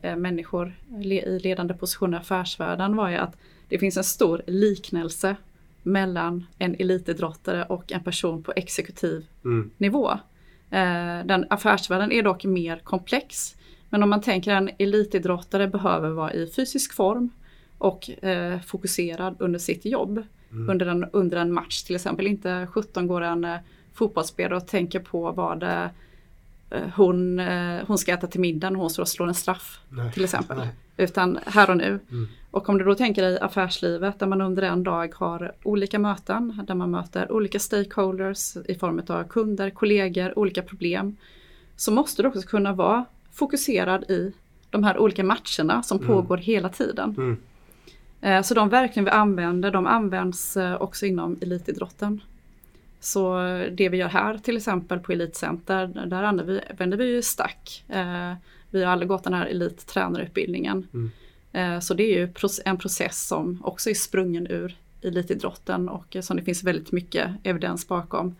[0.03, 3.37] eh, människor i ledande positioner i affärsvärlden var ju att
[3.69, 5.37] det finns en stor liknelse
[5.83, 9.71] mellan en elitidrottare och en person på exekutiv mm.
[9.79, 10.19] nivå.
[11.25, 13.57] Den affärsvärlden är dock mer komplex.
[13.89, 17.31] Men om man tänker en elitidrottare behöver vara i fysisk form
[17.79, 18.11] och
[18.67, 20.23] fokuserad under sitt jobb.
[20.51, 20.71] Mm.
[20.71, 22.27] Under, en, under en match till exempel.
[22.27, 23.47] Inte 17 går en
[23.95, 25.87] fotbollsspelare och tänker på vad eh,
[26.95, 30.13] hon, eh, hon ska äta till middag när hon och slår en straff Nej.
[30.13, 30.59] till exempel.
[30.59, 30.69] Nej.
[30.97, 32.01] Utan här och nu.
[32.11, 32.29] Mm.
[32.51, 36.65] Och om du då tänker dig affärslivet där man under en dag har olika möten
[36.67, 41.17] där man möter olika stakeholders i form av kunder, kollegor, olika problem.
[41.77, 44.33] Så måste du också kunna vara fokuserad i
[44.71, 46.09] de här olika matcherna som mm.
[46.09, 47.15] pågår hela tiden.
[47.17, 47.37] Mm.
[48.21, 52.21] Eh, så de verktyg vi använder, de används också inom elitidrotten.
[53.03, 53.37] Så
[53.71, 57.85] det vi gör här till exempel på Elitcenter, där använder vi, ju stack.
[57.89, 58.35] Eh,
[58.71, 60.87] vi har aldrig gått den här elittränarutbildningen.
[60.93, 61.11] Mm.
[61.53, 62.33] Eh, så det är ju
[62.65, 67.89] en process som också är sprungen ur elitidrotten och som det finns väldigt mycket evidens
[67.89, 68.37] bakom.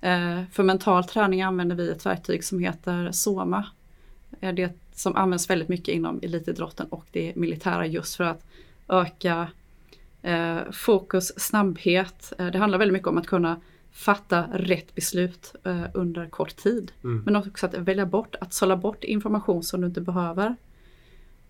[0.00, 3.66] Eh, för mental träning använder vi ett verktyg som heter SOMA.
[4.40, 8.46] Det som används väldigt mycket inom elitidrotten och det militära just för att
[8.88, 9.48] öka
[10.72, 12.32] fokus, snabbhet.
[12.36, 13.60] Det handlar väldigt mycket om att kunna
[13.94, 16.92] fatta rätt beslut eh, under kort tid.
[17.04, 17.22] Mm.
[17.24, 20.56] Men också att välja bort, att sålla bort information som du inte behöver.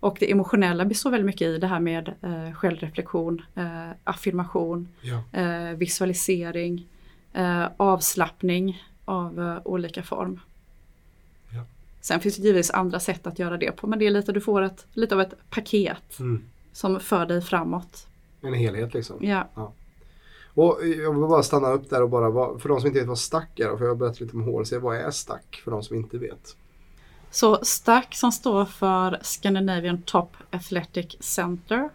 [0.00, 5.40] Och det emotionella består väldigt mycket i det här med eh, självreflektion, eh, affirmation, ja.
[5.40, 6.86] eh, visualisering,
[7.32, 10.40] eh, avslappning av eh, olika form.
[11.50, 11.64] Ja.
[12.00, 14.40] Sen finns det givetvis andra sätt att göra det på men det är lite, du
[14.40, 16.44] får ett, lite av ett paket mm.
[16.72, 18.06] som för dig framåt.
[18.40, 19.16] En helhet liksom.
[19.20, 19.48] Ja.
[19.54, 19.72] ja.
[20.54, 23.18] Och jag vill bara stanna upp där och bara, för de som inte vet vad
[23.18, 26.18] stack är, för jag berättar lite om HLC, vad är stack för de som inte
[26.18, 26.56] vet?
[27.30, 31.88] Så STAC som står för Scandinavian Top Athletic Center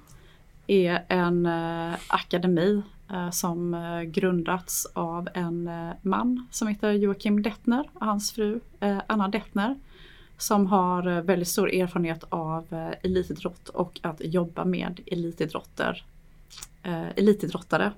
[0.68, 7.42] är en eh, akademi eh, som eh, grundats av en eh, man som heter Joakim
[7.42, 9.80] Dettner och hans fru eh, Anna Dettner
[10.38, 16.04] som har eh, väldigt stor erfarenhet av eh, elitidrott och att jobba med elitidrotter,
[16.84, 17.92] eh, elitidrottare.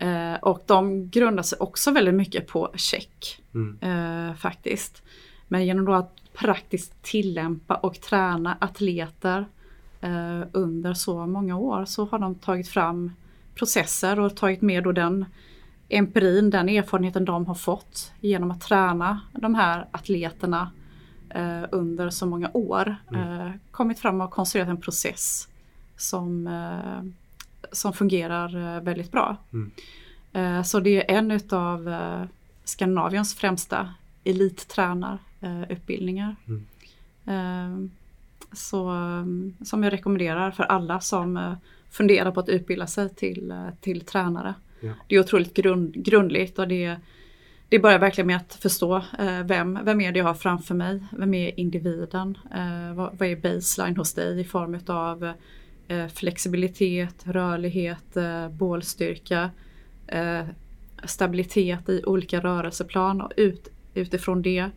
[0.00, 3.78] Eh, och de grundar sig också väldigt mycket på check mm.
[3.80, 5.02] eh, faktiskt.
[5.48, 9.46] Men genom då att praktiskt tillämpa och träna atleter
[10.00, 13.12] eh, under så många år så har de tagit fram
[13.54, 15.24] processer och tagit med då den
[15.88, 20.70] empirin, den erfarenheten de har fått genom att träna de här atleterna
[21.30, 22.96] eh, under så många år.
[23.10, 23.40] Mm.
[23.40, 25.48] Eh, kommit fram och konstruerat en process
[25.96, 27.19] som eh,
[27.72, 29.36] som fungerar eh, väldigt bra.
[29.52, 29.70] Mm.
[30.32, 32.22] Eh, så det är en utav eh,
[32.64, 36.36] Skandinaviens främsta elittränarutbildningar.
[36.48, 36.66] Mm.
[38.52, 38.92] Så,
[39.64, 41.56] som jag rekommenderar för alla som
[41.90, 44.54] funderar på att utbilda sig till, till tränare.
[44.80, 44.92] Ja.
[45.06, 46.96] Det är otroligt grund, grundligt och det,
[47.68, 49.02] det börjar verkligen med att förstå
[49.44, 51.04] vem, vem är det jag har framför mig?
[51.12, 52.38] Vem är individen?
[52.94, 55.32] Vad, vad är baseline hos dig i form av
[56.08, 59.50] flexibilitet, rörlighet, eh, bålstyrka,
[60.06, 60.44] eh,
[61.04, 64.70] stabilitet i olika rörelseplan och ut, utifrån det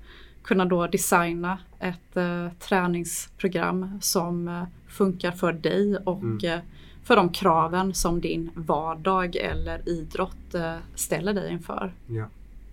[0.43, 6.45] kunna då designa ett eh, träningsprogram som eh, funkar för dig och mm.
[6.45, 6.59] Eh,
[7.03, 11.93] för de kraven som din vardag eller idrott eh, ställer dig inför.
[12.07, 12.25] Ja,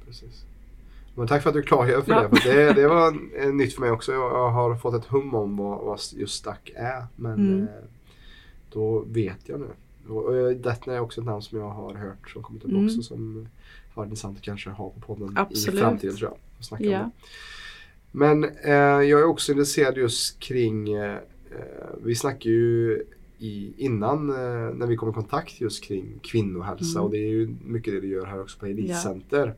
[0.06, 0.44] precis.
[1.14, 2.28] Men tack för att du klargör för ja.
[2.28, 2.40] det.
[2.40, 2.72] För det.
[2.72, 3.12] Det var
[3.52, 4.12] nytt för mig också.
[4.12, 7.06] Jag har fått ett hum om vad, vad just stack är.
[7.16, 7.66] Men mm.
[8.72, 9.68] Då vet jag nu.
[10.12, 12.86] Och Detner är också ett namn som jag har hört som kommit upp mm.
[12.86, 13.48] också som
[13.94, 15.74] har intressant att kanske ha på podden Absolut.
[15.74, 16.38] i framtiden tror jag.
[16.58, 17.02] Och snacka ja.
[17.02, 17.26] om det.
[18.12, 21.18] Men eh, jag är också intresserad just kring, eh,
[22.02, 23.02] vi snackar ju
[23.38, 27.04] i, innan eh, när vi kom i kontakt just kring kvinnohälsa mm.
[27.04, 29.46] och det är ju mycket det du gör här också på Elitcenter.
[29.46, 29.52] Ja.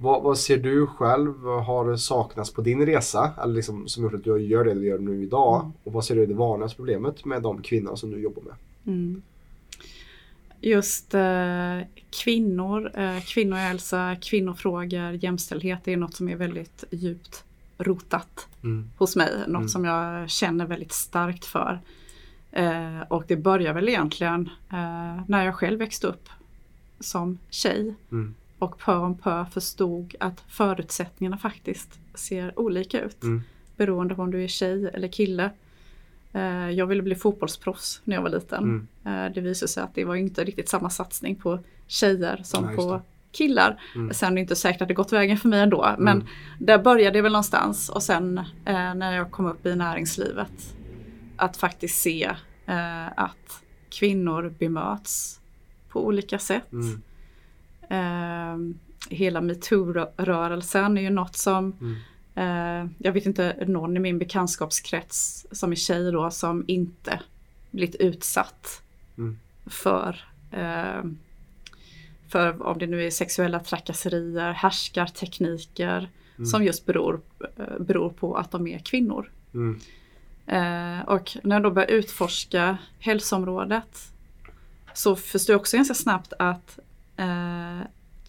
[0.00, 3.30] Vad, vad, ser du själv har saknats på din resa?
[3.42, 5.60] Eller liksom, som gjort att du gör det du gör nu idag?
[5.60, 5.72] Mm.
[5.84, 8.54] Och vad ser du är det vanligaste problemet med de kvinnor som du jobbar med?
[8.86, 9.22] Mm.
[10.60, 11.78] just eh,
[12.24, 17.44] kvinnor, eh, kvinnohälsa, kvinnofrågor, jämställdhet är något som är väldigt djupt
[17.78, 18.90] rotat Mm.
[18.96, 19.32] hos mig.
[19.38, 19.68] Något Mm.
[19.68, 21.80] som jag känner väldigt starkt för.
[22.52, 26.28] Eh, och det börjar väl egentligen eh, när jag själv växte upp
[27.00, 28.34] som tjej Mm.
[28.58, 33.22] Och pö om pö förstod att förutsättningarna faktiskt ser olika ut.
[33.22, 33.42] Mm.
[33.76, 35.50] Beroende på om du är tjej eller kille.
[36.32, 38.64] Eh, jag ville bli fotbollsproffs när jag var liten.
[39.04, 39.26] Mm.
[39.26, 42.76] Eh, det visade sig att det var inte riktigt samma satsning på tjejer som Nej,
[42.76, 43.80] på killar.
[43.94, 44.14] Mm.
[44.14, 45.94] Sen är det inte säkert att det gått vägen för mig ändå.
[45.98, 46.26] Men Mm.
[46.58, 47.88] där började det väl någonstans.
[47.88, 50.74] Och sen eh, när jag kom upp i näringslivet.
[51.36, 52.34] Att faktiskt se
[53.16, 55.40] att kvinnor bemöts
[55.88, 56.72] på olika sätt.
[56.72, 57.02] Mm.
[57.90, 58.56] Eh,
[59.10, 61.96] hela metoo-rörelsen är ju något som Mm.
[62.34, 67.20] eh, jag vet inte någon i min bekantskapskrets som är tjej då som inte
[67.70, 68.82] blivit utsatt
[69.18, 69.38] Mm.
[69.66, 71.02] för eh,
[72.28, 76.46] för om det nu är sexuella trakasserier, härskartekniker Mm.
[76.46, 77.20] som just beror,
[77.56, 79.30] eh, beror på att de är kvinnor.
[79.54, 79.80] Mm.
[80.46, 84.12] Eh, och när jag då började utforska hälsoområdet
[84.94, 86.78] så förstår jag också ganska snabbt att
[87.18, 87.86] eh,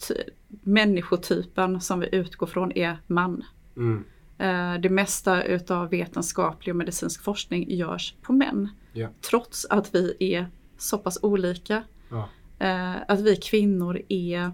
[0.07, 3.43] ty- människotypen som vi utgår från är man.
[3.77, 4.03] Mm.
[4.37, 8.69] Eh, det mesta utav vetenskaplig och medicinsk forskning görs på män.
[8.93, 9.09] Ja.
[9.21, 10.47] Trots att vi är
[10.77, 11.83] så pass olika.
[12.09, 12.29] Ja.
[12.59, 14.51] Eh, att vi kvinnor är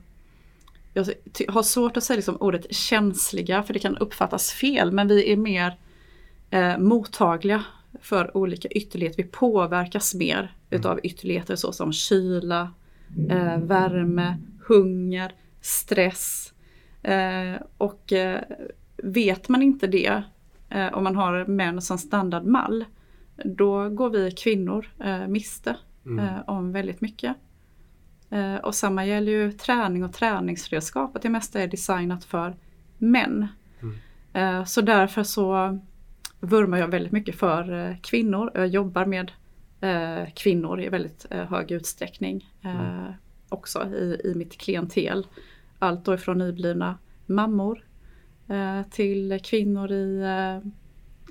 [0.95, 1.07] jag
[1.47, 5.37] har svårt att säga liksom ordet känsliga för det kan uppfattas fel men vi är
[5.37, 5.77] mer
[6.49, 7.63] eh, mottagliga
[8.01, 9.23] för olika ytterligheter.
[9.23, 12.73] Vi påverkas mer utav ytterligheter såsom kyla,
[13.29, 14.37] eh, värme,
[14.67, 16.53] hunger, stress.
[17.03, 18.41] Eh, och eh,
[19.03, 20.23] vet man inte det,
[20.69, 22.85] eh, om man har män som standardmall,
[23.45, 26.25] då går vi kvinnor eh, miste Mm.
[26.25, 27.35] eh, om väldigt mycket.
[28.63, 32.55] Och samma gäller ju träning och träningsredskap, att det mesta är designat för
[32.97, 33.47] män.
[34.33, 34.65] Mm.
[34.65, 35.79] Så därför så
[36.39, 38.51] vurmar jag väldigt mycket för kvinnor.
[38.53, 39.31] Jag jobbar med
[39.85, 43.09] eh, kvinnor i väldigt eh, hög utsträckning eh,
[43.49, 45.27] också i, i mitt klientel.
[45.79, 47.83] Allt då ifrån nyblivna mammor
[48.47, 50.71] eh, till kvinnor i eh,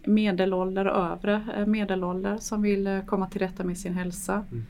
[0.07, 4.45] medelålder och övre medelålder som vill komma till rätta med sin hälsa.
[4.51, 4.65] Mm.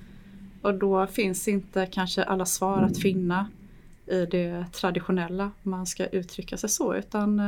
[0.63, 3.49] Och då finns inte kanske alla svar att finna
[4.07, 7.43] i det traditionella om man ska uttrycka sig så utan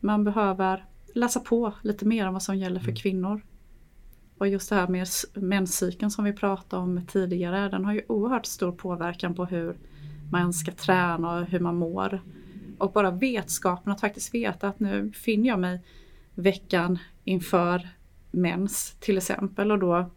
[0.00, 2.96] man behöver läsa på lite mer om vad som gäller för Mm.
[2.96, 3.40] kvinnor.
[4.38, 8.46] Och just det här med menscykeln som vi pratade om tidigare, den har ju oerhört
[8.46, 9.76] stor påverkan på hur
[10.30, 12.20] man ska träna och hur man mår.
[12.78, 15.80] Och bara vetskapen att faktiskt veta att nu finner jag mig
[16.34, 17.88] veckan inför
[18.30, 20.10] mens till exempel och då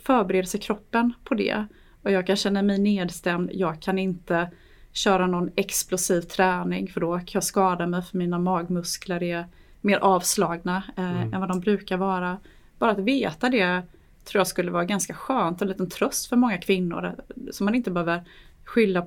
[0.00, 1.66] förbereder sig kroppen på det.
[2.02, 4.50] Och jag kan känna mig nedstämd, jag kan inte
[4.92, 9.46] köra någon explosiv träning för då kan jag skada mig för mina magmuskler är
[9.80, 11.34] mer avslagna eh, Mm.
[11.34, 12.38] än vad de brukar vara.
[12.84, 13.82] Bara att veta det
[14.24, 17.14] tror jag skulle vara ganska skönt och en liten tröst för många kvinnor.
[17.52, 18.24] Så man inte behöver
[18.64, 19.06] skylla,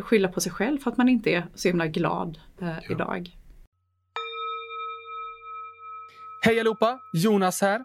[0.00, 3.38] skylla på sig själv för att man inte är så himla glad eh, idag.
[6.42, 6.98] Hej allihopa!
[7.12, 7.84] Jonas här.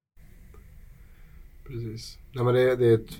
[1.71, 2.17] Precis.
[2.31, 3.17] Nej, men det, det är ett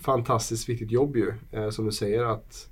[0.00, 1.32] fantastiskt viktigt jobb ju.
[1.50, 2.68] Eh, som du säger att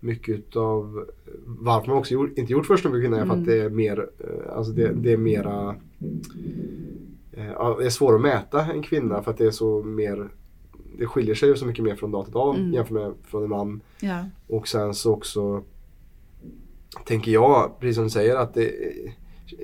[0.00, 1.06] mycket av
[1.46, 4.56] varför man också gjort, inte gjort första kvinnan är för att det är mer, eh,
[4.56, 5.76] alltså det, det är mera
[7.32, 10.28] eh, det är svårare att mäta en kvinna för att det är så mer
[10.98, 12.72] det skiljer sig ju så mycket mer från dag till dag Mm.
[12.72, 13.80] jämfört med från en man.
[14.00, 14.24] Ja.
[14.46, 15.62] Och sen så också
[17.04, 18.72] tänker jag, precis som du säger, att det,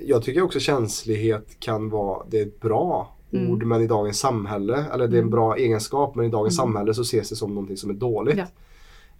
[0.05, 3.51] jag tycker också känslighet kan vara, det är bra Mm.
[3.51, 5.29] ord men i dagens samhälle, eller det är en Mm.
[5.29, 6.67] bra egenskap men i dagens Mm.
[6.67, 8.37] samhälle så ses det som någonting som är dåligt.
[8.37, 8.45] Ja.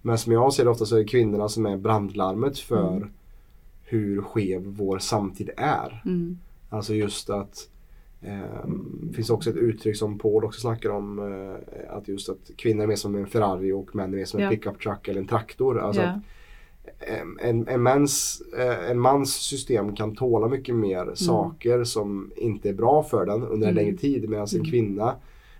[0.02, 3.08] Men som jag ser det ofta så är det kvinnorna som är brandlarmet för Mm.
[3.84, 6.02] hur skev vår samtid är.
[6.06, 6.38] Mm.
[6.70, 7.68] Alltså just att
[8.22, 8.38] eh,
[9.02, 12.82] det finns också ett uttryck som Paul också snackar om eh, att just att kvinnor
[12.82, 14.50] är mer som en Ferrari och män är mer som en Ja.
[14.50, 15.80] pickup truck eller en traktor.
[15.80, 16.08] Alltså Ja.
[16.08, 16.18] att
[17.40, 22.74] en, en, mans, eh, en mans system kan tåla mycket mer saker som inte är
[22.74, 23.84] bra för den under en Mm.
[23.84, 24.70] längre tid medan en Mm.
[24.70, 25.14] kvinna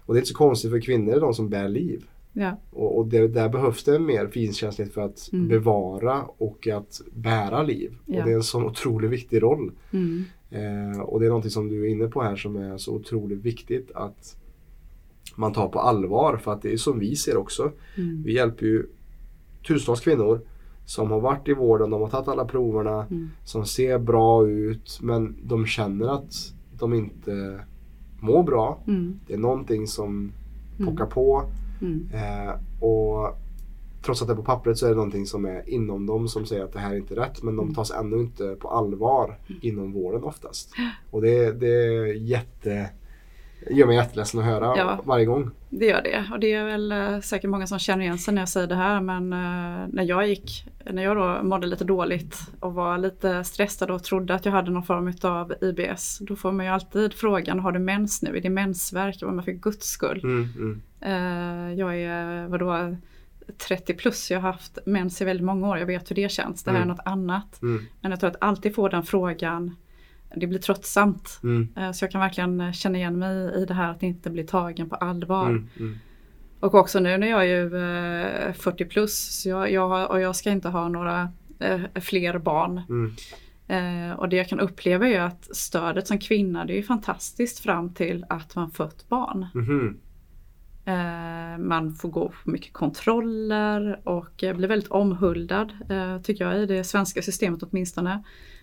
[0.06, 2.04] och det är inte så konstigt för kvinnor är de som bär liv.
[2.32, 2.56] Ja.
[2.70, 5.48] Och, och det, där behövs det mer finkänslighet för att Mm.
[5.48, 7.96] bevara och att bära liv.
[8.06, 8.18] Ja.
[8.18, 9.72] Och det är en sån otroligt viktig roll.
[9.92, 10.24] Mm.
[10.50, 13.38] Eh, och det är någonting som du är inne på här som är så otroligt
[13.38, 14.36] viktigt att
[15.36, 16.36] man tar på allvar.
[16.36, 17.72] För att det är som vi ser också.
[17.96, 18.22] Mm.
[18.22, 18.86] Vi hjälper ju
[19.66, 20.40] tusentals kvinnor
[20.86, 23.30] som har varit i vården, de har tagit alla proverna, Mm.
[23.44, 27.60] som ser bra ut men de känner att de inte
[28.20, 28.78] mår bra.
[28.86, 29.20] Mm.
[29.26, 30.32] Det är någonting som
[30.78, 30.86] Mm.
[30.90, 31.42] pockar på
[31.80, 32.08] Mm.
[32.14, 32.54] eh,
[32.84, 33.36] och
[34.04, 36.46] trots att det är på pappret så är det någonting som är inom dem som
[36.46, 37.74] säger att det här är inte rätt men de Mm.
[37.74, 40.70] tas ändå inte på allvar inom vården oftast.
[41.10, 42.90] Och det, det är jätte
[43.70, 45.00] gör mig jätteledsen att höra Ja.
[45.04, 45.50] varje gång.
[45.70, 48.42] Det gör det och det är väl eh, säkert många som känner igen sig när
[48.42, 52.38] jag säger det här men eh, när jag gick, när jag då mådde lite dåligt
[52.60, 56.52] och var lite stressad och trodde att jag hade någon form av IBS då får
[56.52, 58.36] man ju alltid frågan har du mens nu?
[58.36, 59.22] Är det mensvärk?
[59.22, 60.20] Och man för guds skull.
[60.24, 62.96] Mm, mm, Eh, jag är vadå
[63.68, 66.62] 30 plus, jag har haft mens i väldigt många år, jag vet hur det känns.
[66.64, 66.90] Det här Mm.
[66.90, 67.62] är något annat.
[67.62, 69.76] mm, Men jag tror att alltid få den frågan,
[70.36, 71.40] det blir tröttsamt.
[71.42, 74.30] mm, Eh, Så jag kan verkligen eh, känna igen mig i det här att inte
[74.30, 75.46] bli tagen på allvar.
[75.46, 75.98] mm, mm.
[76.60, 77.76] Och också nu när jag är ju
[78.48, 81.28] eh, 40 plus så jag, jag, och jag ska inte ha några
[81.58, 82.80] eh, fler barn.
[82.88, 83.12] Mm.
[83.68, 87.58] Eh, och det jag kan uppleva är att stödet som kvinna det är ju fantastiskt
[87.58, 89.46] fram till att man fött barn.
[89.54, 89.98] Mhm.
[90.86, 96.62] Eh, man får gå på mycket kontroller och eh, blir väldigt omhuldad eh, tycker jag
[96.62, 98.22] i det svenska systemet åtminstone.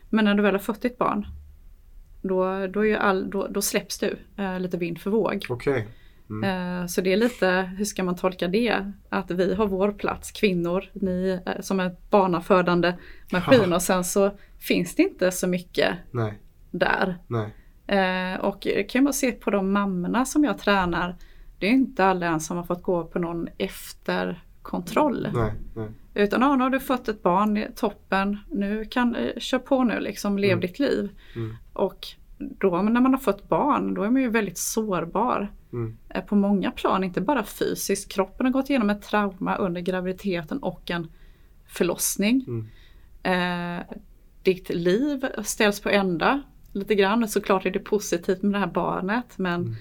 [0.09, 1.27] Men när du väl har fått ditt barn
[2.21, 5.45] då, då, är all, då, då släpps du eh, lite vind för våg.
[5.49, 5.87] Okej.
[6.45, 8.91] Eh, Så det är lite, hur ska man tolka det?
[9.09, 12.93] Att vi har vår plats, kvinnor, ni är som en barnafödande
[13.31, 16.39] maskin och sen så finns det inte så mycket Nej,
[16.71, 17.17] där.
[17.27, 17.53] nej.
[17.87, 21.15] Eh, Och kan man se på de mammorna som jag tränar.
[21.59, 25.27] Det är inte alla ens som har fått gå på någon efterkontroll.
[25.33, 25.89] nej, nej.
[26.13, 29.99] Utan ja, nu har du fått ett barn, toppen, nu kan, eh, kör på nu
[29.99, 30.61] liksom, lev Mm.
[30.61, 31.09] ditt liv.
[31.35, 31.55] Mm.
[31.73, 32.07] Och
[32.37, 35.51] då när man har fått barn, då är man ju väldigt sårbar.
[35.73, 35.97] Mm.
[36.09, 38.11] Eh, På många plan, inte bara fysiskt.
[38.11, 41.07] Kroppen har gått igenom ett trauma under graviditeten och en
[41.67, 42.45] förlossning.
[42.47, 42.67] Mm.
[43.79, 43.83] Eh,
[44.43, 46.41] ditt liv ställs på ända
[46.73, 47.27] lite grann.
[47.27, 49.75] Såklart är det positivt med det här barnet men Mm.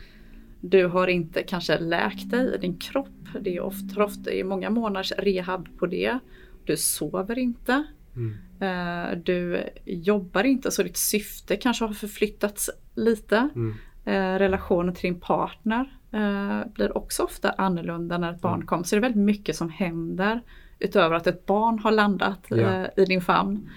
[0.61, 3.09] Du har inte kanske läkt dig i din kropp.
[3.41, 6.19] Det är ofta, ofta i många månaders rehab på det.
[6.65, 7.85] Du sover inte.
[8.17, 8.37] Mm.
[8.61, 13.49] Eh, du jobbar inte så ditt syfte kanske har förflyttats lite.
[13.55, 13.75] Mm.
[14.05, 18.67] Eh, relationen till din partner eh, blir också ofta annorlunda när ett barn Mm.
[18.67, 18.85] kommer.
[18.85, 20.41] Så det är väldigt mycket som händer
[20.79, 23.71] utöver att ett barn har landat eh, i din famn.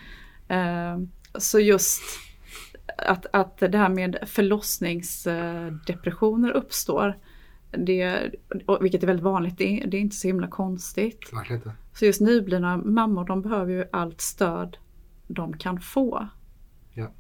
[1.38, 2.02] Så just
[2.98, 7.18] att, att det här med förlossningsdepressioner uppstår,
[7.72, 8.32] det,
[8.82, 11.32] vilket är väldigt vanligt, det är, det är inte så himla konstigt.
[11.94, 14.78] Så just nyblivna mammor de behöver ju allt stöd
[15.28, 16.28] de kan få.
[16.94, 17.12] Ja.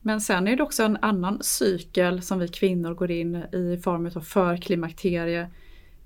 [0.00, 3.78] Men sen är det också en annan cykel som vi kvinnor går in i i
[3.82, 5.50] form av förklimakterie,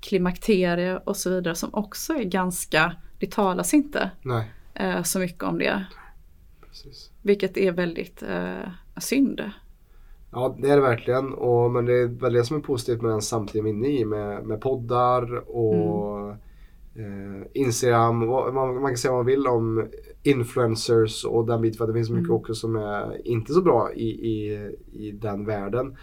[0.00, 5.42] klimakterie och så vidare som också är ganska, det talas inte Nej, eh, så mycket
[5.42, 5.86] om det.
[6.68, 7.10] precis.
[7.22, 8.68] Vilket är väldigt eh,
[9.00, 9.42] synd.
[10.32, 11.32] Ja, det är det verkligen.
[11.32, 13.88] Och, men det är väl det som är positivt med den samtiden vi är inne
[13.88, 16.30] i med, med poddar och
[16.94, 18.18] eh, Instagram.
[18.26, 19.86] Man, man kan säga vad man vill om
[20.22, 22.36] influencers och den biten för det finns mycket Mm.
[22.36, 24.54] också som är inte så bra i, i,
[24.92, 25.96] i den världen.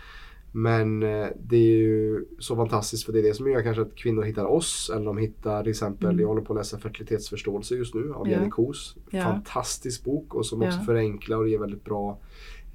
[0.55, 3.95] Men eh, det är ju så fantastiskt för det är det som gör kanske att
[3.95, 6.19] kvinnor hittar oss eller de hittar till exempel, Mm.
[6.19, 8.31] jag håller på att läsa fertilitetsförståelse just nu av Ja.
[8.37, 8.95] Jenny Kos.
[9.09, 9.21] Ja.
[9.23, 12.19] Fantastisk bok och som också förenklar och ger väldigt bra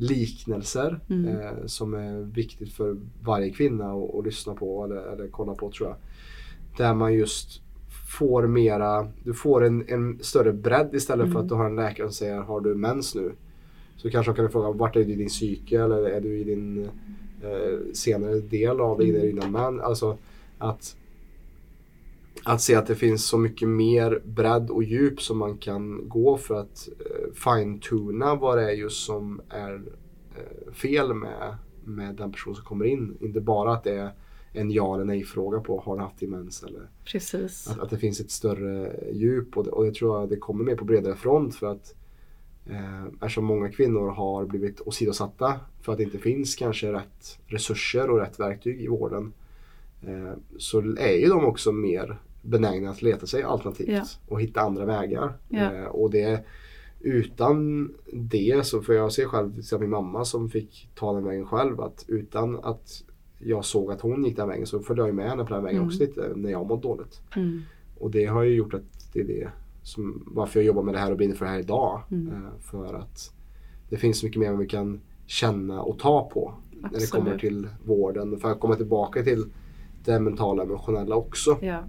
[0.01, 1.29] liknelser Mm.
[1.41, 5.71] eh, som är viktigt för varje kvinna att, att lyssna på eller, eller kolla på
[5.71, 5.97] tror jag.
[6.77, 7.61] Där man just
[8.17, 11.43] får mera, du får en, en större bredd istället för Mm.
[11.43, 13.33] att du har en läkare som säger har du mens nu?
[13.97, 16.45] Så kanske de kan fråga vart är du i din cykel eller är du i
[16.45, 16.89] din
[17.43, 19.17] eh, senare del av det, Mm.
[19.17, 19.81] är du innan mens?
[19.83, 20.17] Alltså
[20.59, 20.97] att
[22.45, 26.37] att se att det finns så mycket mer bredd och djup som man kan gå
[26.37, 29.83] för att eh, fine-tuna vad det är just som är
[30.37, 33.17] eh, fel med, med den person som kommer in.
[33.21, 34.11] Inte bara att det är
[34.53, 37.69] en ja eller nej fråga på har du haft demens eller Precis.
[37.69, 40.65] att, att det finns ett större djup och det, och jag tror att det kommer
[40.65, 41.95] mer på bredare front för att
[42.67, 48.11] eh, eftersom många kvinnor har blivit åsidosatta för att det inte finns kanske rätt resurser
[48.11, 49.33] och rätt verktyg i vården
[50.03, 52.19] eh, så är ju de också mer
[52.49, 54.05] benägna att leta sig alternativt Ja.
[54.29, 55.37] och hitta andra vägar.
[55.51, 56.45] Eh, och det
[57.01, 61.25] utan det så får jag se själv till exempel min mamma som fick ta den
[61.25, 63.05] vägen själv att utan att
[63.39, 65.77] jag såg att hon gick den vägen så följde jag med henne på den vägen
[65.77, 65.87] Mm.
[65.89, 67.21] också lite när jag mådde dåligt.
[67.37, 67.63] Mm.
[67.99, 69.49] Och det har ju gjort att det är det
[69.83, 72.03] som, varför jag jobbar med det här och brinner för det här idag.
[72.11, 72.29] Mm.
[72.33, 73.33] Eh, För att
[73.91, 77.11] det finns så mycket mer vi kan känna och ta på när det Absolut.
[77.11, 78.39] kommer till vården.
[78.39, 79.45] För att komma tillbaka till
[80.05, 81.59] det mentala och emotionella också.
[81.61, 81.85] Ja.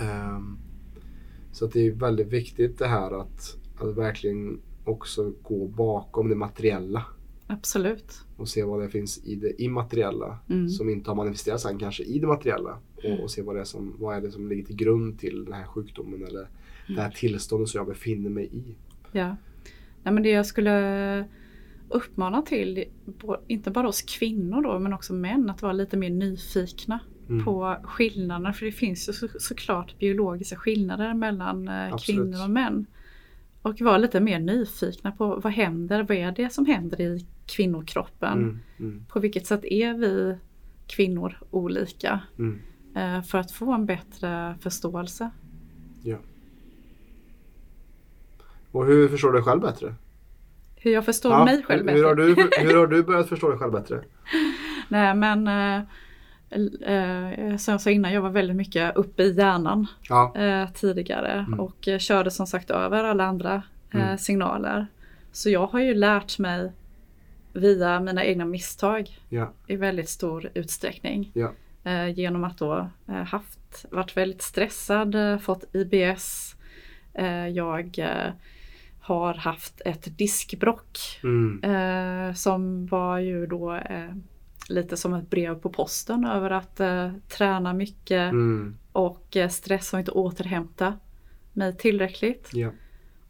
[0.00, 0.58] Ehm,
[1.52, 7.04] Så det är väldigt viktigt det här att, att verkligen också gå bakom det materiella
[7.46, 8.20] Absolut.
[8.36, 10.68] och se vad det finns i det immateriella Mm.
[10.68, 13.64] som inte har manifesterats än kanske i det materiella och, och se vad det är
[13.64, 17.00] som, vad är det som ligger till grund till den här sjukdomen eller det Mm.
[17.00, 18.74] här tillståndet som jag befinner mig i.
[19.12, 19.36] Ja.
[20.02, 21.24] Nej, men det jag skulle
[21.88, 22.84] uppmana till,
[23.46, 26.98] inte bara hos kvinnor då, men också män, att vara lite mer nyfikna
[27.28, 27.44] Mm.
[27.44, 28.52] på skillnaderna.
[28.52, 32.20] För det finns ju så, såklart biologiska skillnader mellan eh, Absolut.
[32.20, 32.86] kvinnor och män.
[33.62, 38.38] Och vara lite mer nyfikna på vad händer, vad är det som händer i kvinnokroppen?
[38.38, 40.36] Mm, mm, På vilket sätt är vi
[40.86, 42.20] kvinnor olika?
[42.38, 42.58] mm.
[42.96, 45.30] Eh, för att få en bättre förståelse.
[46.02, 46.16] Ja.
[48.72, 49.94] Och hur förstår du dig själv bättre?
[50.76, 51.98] Hur jag förstår Ja, mig själv hur, bättre.
[51.98, 52.24] hur, har du,
[52.68, 54.04] hur har du börjat förstå dig själv bättre?
[54.88, 55.48] Nej men
[56.50, 61.32] eh, som jag sa innan, jag var väldigt mycket uppe i hjärnan Ja, eh, tidigare
[61.48, 61.60] Mm.
[61.60, 63.62] och eh, körde som sagt över alla andra
[63.94, 64.18] eh, Mm.
[64.18, 64.86] signaler.
[65.32, 66.72] Så jag har ju lärt mig
[67.52, 71.30] via mina egna misstag ja, i väldigt stor utsträckning.
[71.34, 71.52] ja.
[71.84, 76.56] Eh, genom att då eh, haft, varit väldigt stressad, eh, fått IBS.
[77.14, 77.98] Eh, jag
[79.00, 83.80] har haft ett diskbrock Mm, som var ju då
[84.68, 89.96] lite som ett brev på posten över att eh, träna mycket mm, och eh, stressa
[89.96, 90.94] och inte återhämta
[91.52, 92.50] mig tillräckligt.
[92.52, 92.70] ja,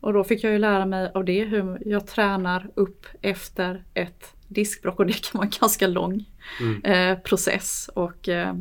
[0.00, 4.34] Och då fick jag ju lära mig av det hur jag tränar upp efter ett
[4.48, 6.24] diskbrock och det kan vara en ganska lång
[6.60, 8.54] mm, eh, process och eh,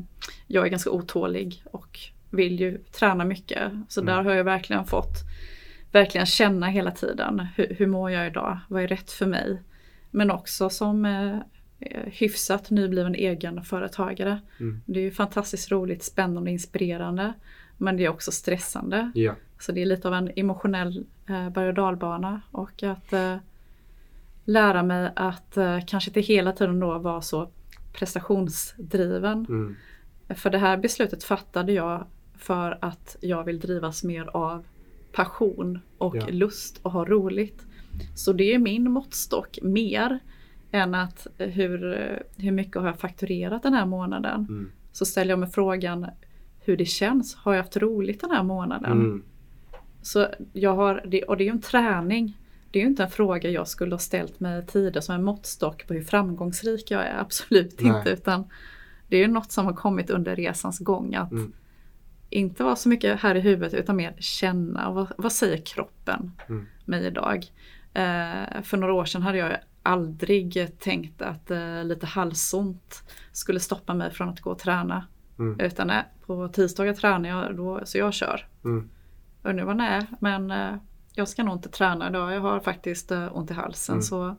[0.47, 1.99] jag är ganska otålig och
[2.29, 3.71] vill ju träna mycket.
[3.89, 4.15] Så Mm.
[4.15, 5.15] där har jag verkligen fått
[5.91, 9.61] verkligen känna hela tiden hur, hur mår jag idag, vad är rätt för mig.
[10.11, 11.37] Men också som eh,
[12.05, 14.39] hyfsat nybliven egenföretagare.
[14.59, 14.81] Mm.
[14.85, 17.33] Det är ju fantastiskt roligt, spännande, inspirerande.
[17.77, 19.11] Men det är också stressande.
[19.15, 23.35] ja, Så det är lite av en emotionell eh, berg och dalbana och att eh,
[24.45, 27.49] lära mig att eh, kanske inte hela tiden då vara så
[27.93, 29.45] prestationsdriven.
[29.49, 29.75] mm,
[30.29, 32.05] För det här beslutet fattade jag
[32.37, 34.65] för att jag vill drivas mer av
[35.11, 36.27] passion och Ja.
[36.29, 37.65] lust och ha roligt.
[38.15, 40.19] Så det är min måttstock mer
[40.71, 41.79] än att hur,
[42.37, 44.45] hur mycket har jag fakturerat den här månaden.
[44.49, 46.07] mm, Så ställer jag mig frågan
[46.59, 47.35] hur det känns.
[47.35, 48.91] Har jag haft roligt den här månaden?
[48.91, 49.23] mm,
[50.01, 50.95] Så jag har,
[51.29, 52.37] och det är ju en träning.
[52.71, 55.87] Det är ju inte en fråga jag skulle ha ställt mig tidigare som en måttstock
[55.87, 57.17] på hur framgångsrik jag är.
[57.19, 57.97] Absolut Nej.
[57.97, 58.09] inte.
[58.09, 58.43] Utan
[59.07, 61.15] det är ju något som har kommit under resans gång.
[61.15, 61.53] Att Mm.
[62.29, 64.91] inte vara så mycket här i huvudet utan mer känna.
[64.91, 66.65] Vad, vad säger kroppen Mm.
[66.85, 67.45] mig idag?
[67.93, 69.57] Eh, för några år sedan hade jag
[69.87, 75.07] aldrig tänkt att eh, lite halsont skulle stoppa mig från att gå och träna.
[75.39, 75.59] Mm.
[75.59, 78.47] Utan nej, på tisdagar tränar jag då, så jag kör.
[78.63, 78.89] mm,
[79.43, 80.75] Och nu var nej, men eh,
[81.13, 82.33] jag ska nog inte träna idag.
[82.33, 83.93] Jag har faktiskt eh, ont i halsen.
[83.93, 84.01] Mm.
[84.01, 84.35] Så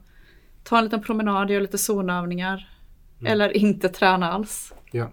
[0.63, 2.69] ta en liten promenad, gör lite zonövningar.
[3.19, 3.31] Mm.
[3.33, 4.73] Eller inte träna alls.
[4.91, 5.11] ja.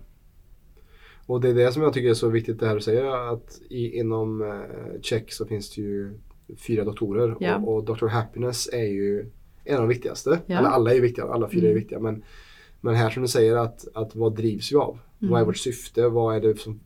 [1.27, 3.61] Och det är det som jag tycker är så viktigt det här du säger att
[3.71, 6.19] i, inom eh, Check så finns det ju
[6.67, 7.57] fyra doktorer Ja.
[7.57, 8.07] och, och Dr.
[8.07, 9.31] Happiness är ju
[9.67, 10.41] en av de viktigaste.
[10.47, 10.59] Ja.
[10.59, 11.75] Eller alla är viktiga, alla fyra är Mm.
[11.79, 11.99] viktiga.
[11.99, 12.23] Men,
[12.81, 14.99] men här som du säger att, att vad drivs vi av?
[15.19, 15.47] Vad är Mm.
[15.47, 16.09] vårt syfte?
[16.09, 16.81] Vad är det som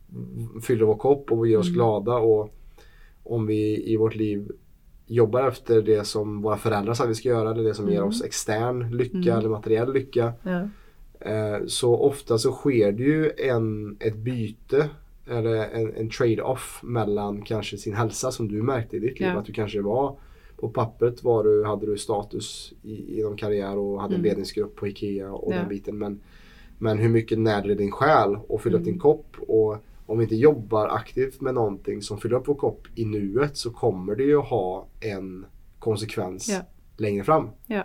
[0.62, 1.74] fyller vår kopp och vad gör oss Mm.
[1.74, 2.14] glada?
[2.16, 2.54] Och
[3.22, 4.50] om vi i vårt liv
[5.06, 7.96] jobbar efter det som våra föräldrar sa att vi ska göra eller det som ger
[7.96, 8.08] Mm.
[8.08, 9.38] oss extern lycka Mm.
[9.38, 10.32] eller materiell lycka.
[10.42, 10.68] Ja.
[11.30, 14.88] Eh, så ofta så sker det ju en, ett byte
[15.30, 19.28] eller en, en trade-off mellan kanske sin hälsa som du märkte i ditt liv.
[19.28, 19.38] Ja.
[19.38, 20.16] Att du kanske var
[20.60, 24.28] på pappret var du, hade du status i, inom karriär och hade en Mm.
[24.28, 25.56] ledningsgrupp på IKEA och Ja.
[25.56, 25.98] den biten.
[25.98, 26.20] Men,
[26.78, 28.84] men hur mycket närde din själ och upp Mm.
[28.84, 29.36] din kopp?
[29.48, 33.56] Och om vi inte jobbar aktivt med någonting som fyller upp vår kopp i nuet
[33.56, 35.46] så kommer det ju ha en
[35.78, 36.60] konsekvens Ja.
[36.96, 37.48] längre fram.
[37.66, 37.82] Ja.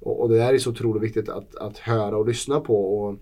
[0.00, 2.98] Och, och det där är så otroligt viktigt att, att höra och lyssna på.
[3.00, 3.16] Och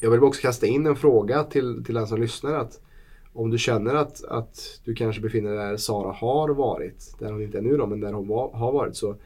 [0.00, 2.54] jag vill också kasta in en fråga till, till den som lyssnar.
[2.54, 2.80] att
[3.38, 7.42] Om du känner att, att du kanske befinner dig där Sara har varit, där hon
[7.42, 8.96] inte är nu då, men där hon var, har varit.
[8.96, 9.16] så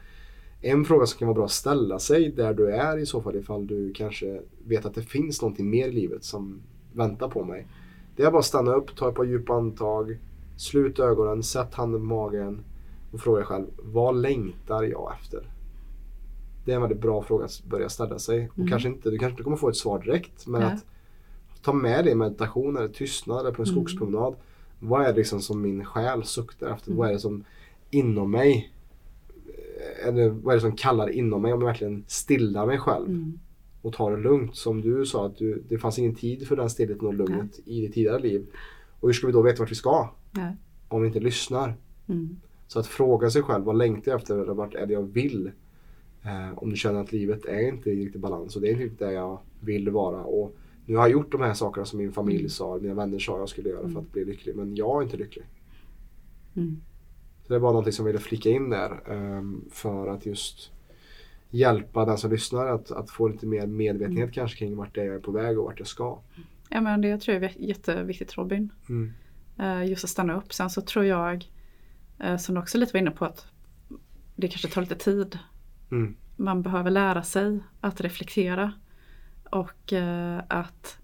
[0.61, 3.35] En fråga som kan vara bra att ställa sig där du är i så fall
[3.35, 6.61] ifall du kanske vet att det finns någonting mer i livet som
[6.93, 7.67] väntar på mig.
[8.15, 10.17] Det är bara att stanna upp, ta ett par djupa andetag,
[10.57, 12.61] slut ögonen, sätt handen på magen
[13.13, 15.47] och fråga dig själv, vad längtar jag efter?
[16.65, 18.49] Det är en väldigt bra fråga att börja ställa sig.
[18.51, 18.69] Och Mm.
[18.69, 20.73] kanske inte, du kanske inte kommer få ett svar direkt men Nej.
[20.73, 20.85] att
[21.63, 23.75] ta med det i eller tystnad eller på en Mm.
[23.75, 24.35] skogspromenad.
[24.79, 26.87] Vad är det liksom som min själ suktar efter?
[26.87, 26.97] Mm.
[26.97, 27.43] Vad är det som
[27.91, 28.71] inom mig
[29.47, 33.07] eh, eller vad är det som kallar inom mig om jag verkligen stillar mig själv
[33.07, 33.39] Mm.
[33.81, 34.55] och tar det lugnt.
[34.55, 37.81] Som du sa att du, det fanns ingen tid för den stillheten och lugnet i
[37.81, 38.45] ditt tidigare liv.
[38.99, 40.09] Och hur ska vi då veta vart vi ska?
[40.31, 40.55] Nej.
[40.87, 41.75] Om vi inte lyssnar.
[42.07, 42.35] Mm.
[42.67, 45.51] Så att fråga sig själv vad längtar jag efter eller vart är det jag vill?
[46.23, 48.83] Eh, om du känner att livet är inte i riktig balans och det är inte
[48.83, 50.23] riktigt där jag vill vara.
[50.23, 50.55] Och
[50.85, 53.49] nu har jag gjort de här sakerna som min familj sa, mina vänner sa jag
[53.49, 54.55] skulle göra för att bli lycklig.
[54.55, 55.45] Men jag är inte lycklig.
[56.55, 56.81] Mm.
[57.47, 60.71] Så det var någonting som jag ville flika in där ehm, för att just
[61.49, 65.05] hjälpa den som lyssnar att, att få lite mer medvetenhet kanske kring vart det är
[65.05, 66.19] jag är på väg och vart jag ska.
[66.69, 68.71] Ja, men det tror jag är jätteviktigt Robin.
[68.89, 69.13] Mm.
[69.59, 70.53] Eh, Just att stanna upp.
[70.53, 71.49] Sen så tror jag,
[72.19, 73.45] eh, som du också lite var inne på, att
[74.35, 75.39] det kanske tar lite tid.
[75.91, 76.15] Mm.
[76.35, 78.73] Man behöver lära sig att reflektera
[79.53, 80.97] och eh, att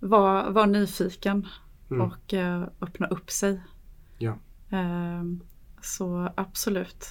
[0.00, 1.46] vara, vara nyfiken
[1.90, 2.06] Mm.
[2.06, 3.60] och eh, öppna upp sig.
[4.18, 4.38] Ja.
[4.70, 5.40] Ehm,
[5.82, 7.06] Så absolut.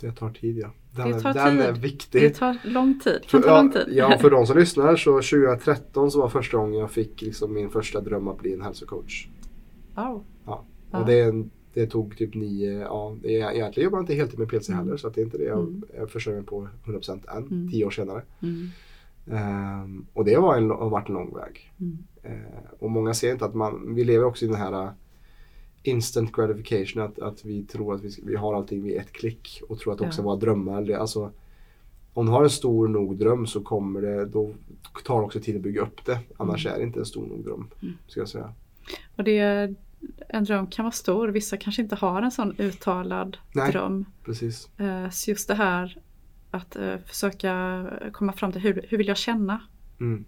[0.00, 0.70] Det tar tid ja.
[0.96, 1.66] Den, Det tar den tid.
[1.66, 2.22] är viktig.
[2.22, 3.20] Det tar lång tid.
[3.26, 3.84] För, kan ta ja, lång tid.
[3.90, 7.70] ja, för de som lyssnar så 2013 så var första gången jag fick liksom min
[7.70, 9.28] första dröm att bli en hälsocoach.
[9.94, 10.24] Wow.
[10.46, 10.64] Ja.
[10.90, 10.98] Ja.
[11.00, 11.44] Och det,
[11.74, 14.78] det tog typ nio, ja, egentligen jobbar jag inte heltid med PLC Mm.
[14.78, 15.82] heller så att det är inte det jag, Mm.
[15.96, 17.70] jag försörjer mig på 100% än, Mm.
[17.70, 18.22] tio år senare.
[18.42, 18.68] Mm.
[19.26, 21.72] Ehm, och det var en, har varit en lång väg.
[21.80, 21.98] Mm.
[22.22, 24.90] Eh, och många ser inte att man, vi lever också i den här uh,
[25.82, 29.78] instant gratification att, att vi tror att vi, vi har allting vid ett klick och
[29.78, 30.24] tror att också Ja.
[30.24, 31.30] våra drömmar, alltså
[32.14, 34.54] om du har en stor nog dröm så kommer det, då
[35.04, 36.18] tar det också tid att bygga upp det.
[36.36, 37.66] Annars är det inte en stor nog dröm.
[37.82, 37.94] Mm.
[38.06, 38.52] Ska jag säga.
[39.16, 39.74] Och det,
[40.28, 41.28] en dröm kan vara stor.
[41.28, 43.72] Vissa kanske inte har en sån uttalad Nej.
[43.72, 44.04] dröm.
[44.24, 44.68] Precis.
[44.78, 45.98] Eh, Så just det här
[46.50, 49.60] att eh, försöka komma fram till hur, hur vill jag känna?
[50.00, 50.24] Mm.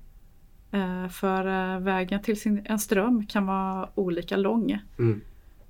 [0.71, 4.79] Eh, För eh, vägen till sin, en dröm kan vara olika lång.
[4.99, 5.21] Mm.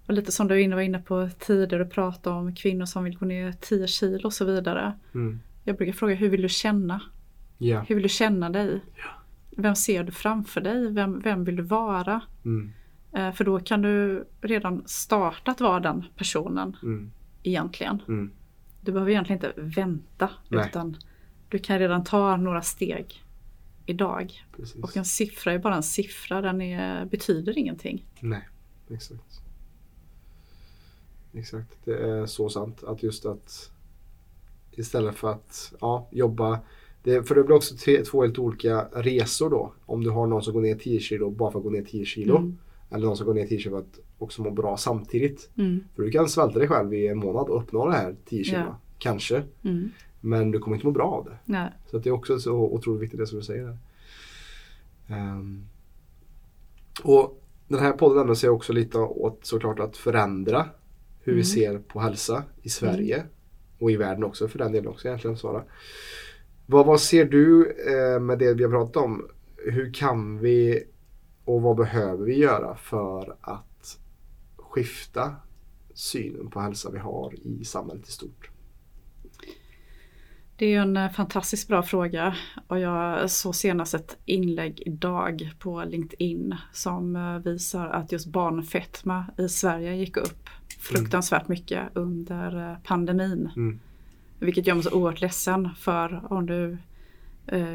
[0.06, 3.26] Och lite som du var inne på tidigare och pratade om kvinnor som vill gå
[3.26, 4.92] ner 10 kilo och så vidare.
[5.14, 5.40] Mm.
[5.64, 7.00] Jag brukar fråga hur vill du känna?
[7.58, 7.80] Ja.
[7.88, 8.80] Hur vill du känna dig?
[9.56, 10.92] Vem ser du framför dig?
[10.92, 12.20] Vem, vem vill du vara?
[12.44, 12.72] Mm.
[13.12, 17.10] Eh, För då kan du redan starta att vara den personen Mm.
[17.42, 18.02] egentligen.
[18.08, 18.30] Mm.
[18.84, 20.66] Du behöver egentligen inte vänta Nej.
[20.68, 20.96] utan
[21.48, 23.24] du kan redan ta några steg
[23.86, 24.46] idag.
[24.56, 24.82] Precis.
[24.82, 28.06] Och en siffra är bara en siffra, den är, betyder ingenting.
[28.20, 28.48] Nej,
[28.90, 29.40] exakt.
[31.32, 32.82] Exakt, det är så sant.
[32.84, 33.70] Att just att
[34.70, 36.60] istället för att ja, jobba
[37.02, 39.72] det, för det blir också tre, två helt olika resor då.
[39.86, 42.04] Om du har någon som går ner 10 kilo bara för att gå ner 10
[42.04, 42.36] kilo.
[42.36, 42.58] Mm.
[42.90, 45.50] Eller någon som går ner 10 kilo för att också må bra samtidigt.
[45.58, 45.84] Mm.
[45.96, 48.58] För du kan svälta dig själv i en månad och uppnå det här 10 kilo.
[48.58, 48.78] Ja.
[48.98, 49.42] Kanske.
[49.64, 49.90] Mm.
[50.20, 51.36] Men du kommer inte må bra av det.
[51.44, 51.70] Nej.
[51.90, 53.78] Så det är också så otroligt viktigt det som du säger.
[55.08, 55.66] Ehm,
[57.02, 60.66] och den här podden ägnar sig också lite åt såklart att förändra
[61.20, 61.44] hur vi Mm.
[61.44, 63.24] ser på hälsa i Sverige
[63.78, 65.62] och i världen också för den delen också egentligen svara.
[66.66, 69.28] Vad, vad ser du eh, med det vi har pratat om?
[69.56, 70.84] Hur kan vi
[71.44, 73.64] och vad behöver vi göra för att
[74.72, 75.36] skifta
[75.94, 78.50] synen på hälsa vi har i samhället i stort?
[80.56, 85.84] Det är en eh, fantastiskt bra fråga och jag såg senast ett inlägg idag på
[85.84, 90.48] LinkedIn som eh, visar att just barnfetma i Sverige gick upp
[90.78, 93.50] fruktansvärt mycket under eh, pandemin.
[93.56, 93.80] Mm.
[94.38, 96.78] Vilket gör mig så oerhört ledsen för om du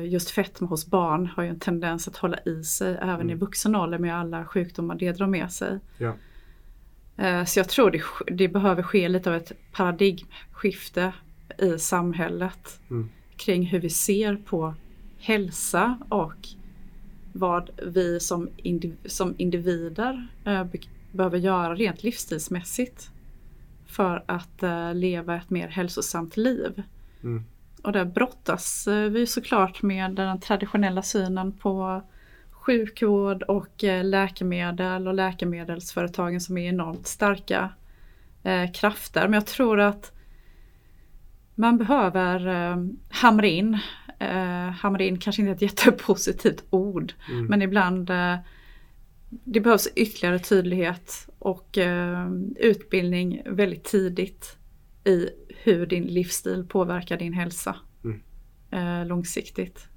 [0.03, 3.39] just fetma hos barn har ju en tendens att hålla i sig även i Mm.
[3.39, 5.79] vuxen ålder med alla sjukdomar det drar med sig.
[5.97, 6.13] Ja.
[7.17, 8.01] Eh, Så jag tror det,
[8.35, 11.13] det behöver ske lite av ett paradigmskifte
[11.59, 13.09] i samhället Mm.
[13.37, 14.73] kring hur vi ser på
[15.19, 16.33] hälsa och
[17.33, 20.79] vad vi som, indiv- som individer eh, be-
[21.11, 23.09] behöver göra rent livsstilsmässigt
[23.85, 26.83] för att eh, leva ett mer hälsosamt liv.
[27.23, 27.43] Mm.
[27.83, 32.01] Och där brottas eh, vi såklart med den traditionella synen på
[32.67, 37.69] sjukvård och eh, läkemedel och läkemedelsföretagen som är enormt starka
[38.43, 39.21] eh, krafter.
[39.21, 40.11] Men jag tror att
[41.55, 42.77] man behöver eh,
[43.09, 43.77] hamra in,
[44.19, 47.45] eh, hamra in kanske inte ett jättepositivt ord, Mm.
[47.45, 48.35] men ibland eh,
[49.29, 54.57] det behövs ytterligare tydlighet och eh, utbildning väldigt tidigt
[55.03, 55.29] i
[55.63, 58.21] hur din livsstil påverkar din hälsa Mm.
[58.71, 59.87] eh, långsiktigt.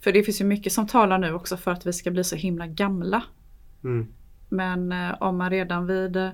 [0.00, 2.36] För det finns ju mycket som talar nu också för att vi ska bli så
[2.36, 3.22] himla gamla.
[3.84, 4.06] Mm.
[4.48, 6.30] Men eh, om man redan vid eh,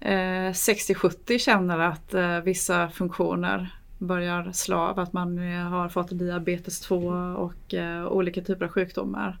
[0.00, 6.80] 60-70 känner att eh, vissa funktioner börjar slå av, att man eh, har fått diabetes
[6.80, 6.96] 2
[7.36, 9.38] och eh, olika typer av sjukdomar.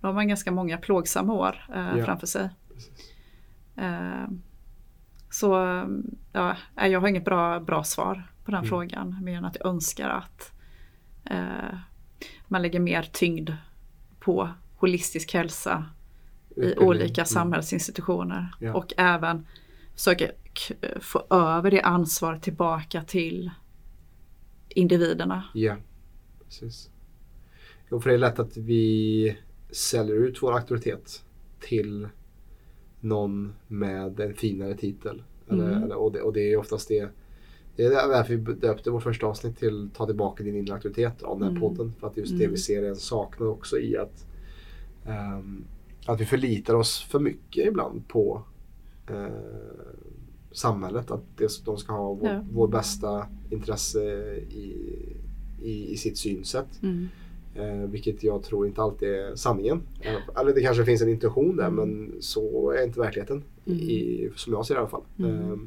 [0.00, 2.04] Då har man ganska många plågsamma år eh, Ja.
[2.04, 2.48] framför sig.
[5.30, 5.54] Så
[6.32, 8.68] ja, jag har inget bra, bra svar på den Mm.
[8.68, 9.24] frågan.
[9.24, 10.52] Mer än att jag önskar att
[12.52, 13.50] man lägger mer tyngd
[14.20, 15.84] på holistisk hälsa
[16.56, 17.26] i olika Mm.
[17.26, 18.54] samhällsinstitutioner.
[18.60, 18.74] Ja.
[18.74, 19.46] Och även
[19.94, 20.26] försöka
[20.68, 23.50] k- få över det ansvaret tillbaka till
[24.68, 25.44] individerna.
[25.54, 25.76] Ja,
[26.44, 26.90] precis.
[27.90, 29.36] Jo, för det är lätt att vi
[29.70, 31.24] säljer ut vår auktoritet
[31.60, 32.08] till
[33.00, 35.22] någon med en finare titel.
[35.50, 35.82] Eller, Mm.
[35.82, 37.08] eller, och, det, och det är oftast det.
[37.88, 41.38] Det är därför vi döpte vårt första avsnitt till Ta tillbaka din inre auktoritet av
[41.38, 41.60] den här Mm.
[41.62, 41.92] podden.
[42.00, 42.50] För att just det Mm.
[42.50, 44.26] vi ser är en saknad också i att,
[45.06, 45.64] ehm,
[46.06, 48.42] att vi förlitar oss för mycket ibland på
[49.10, 49.26] eh,
[50.52, 51.10] samhället.
[51.10, 52.44] Att det, de ska ha vår, Ja.
[52.52, 54.00] vår bästa intresse
[54.50, 54.76] i,
[55.62, 56.82] i, i sitt synsätt.
[56.82, 57.08] Mm.
[57.54, 59.82] Eh, vilket jag tror inte alltid är sanningen.
[60.00, 61.88] Eh, eller det kanske finns en intuition där Mm.
[61.90, 63.42] men så är inte verkligheten.
[63.66, 63.78] Mm.
[63.80, 65.02] I, som jag ser det i alla fall.
[65.18, 65.52] Mm.
[65.52, 65.58] Eh,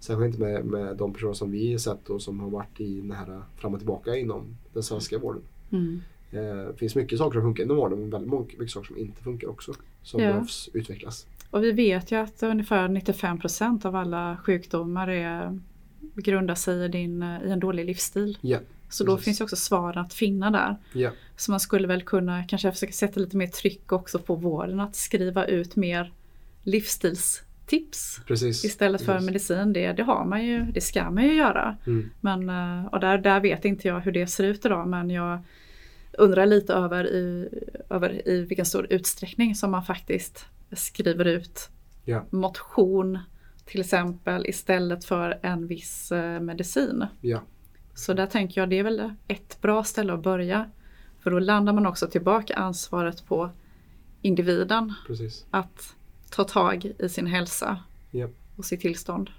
[0.00, 3.10] särskilt inte med, med de personer som vi sett och som har varit i den
[3.12, 5.42] här fram och tillbaka inom den svenska vården.
[5.72, 6.00] Mm.
[6.30, 8.98] Eh, Det finns mycket saker som funkar inom vården men väldigt många- mycket saker som
[8.98, 9.72] inte funkar också.
[10.02, 10.28] Som Ja.
[10.28, 11.26] behövs utvecklas.
[11.50, 15.60] Och vi vet ju att ungefär 95 procent av alla sjukdomar är,
[16.14, 18.38] grundar sig i, din, i en dålig livsstil.
[18.40, 19.24] Ja, Så då Precis.
[19.24, 20.76] finns ju också svaren att finna där.
[20.92, 24.80] ja, Så man skulle väl kunna kanske försöka sätta lite mer tryck också på vården
[24.80, 26.12] att skriva ut mer
[27.72, 28.64] livsstilstips precis.
[28.64, 29.26] istället för Precis.
[29.26, 29.72] medicin.
[29.72, 31.76] Det, det har man ju, det ska man ju göra.
[31.86, 32.10] Mm.
[32.20, 35.38] Men, eh, och där, där vet inte jag hur det ser ut idag men jag
[36.12, 37.48] undrar lite över i,
[37.90, 41.68] över i vilken stor utsträckning som man faktiskt skriver ut
[42.04, 42.24] Ja.
[42.30, 43.18] motion
[43.64, 47.04] till exempel istället för en viss eh, medicin.
[47.20, 47.42] Ja,
[47.94, 50.70] Så där tänker jag det är väl ett bra ställe att börja.
[51.20, 53.50] För då landar man också tillbaka ansvaret på
[54.22, 55.46] individen precis.
[55.50, 55.94] att
[56.30, 57.78] ta tag i sin hälsa
[58.10, 58.28] Ja.
[58.56, 59.30] och sitt tillstånd.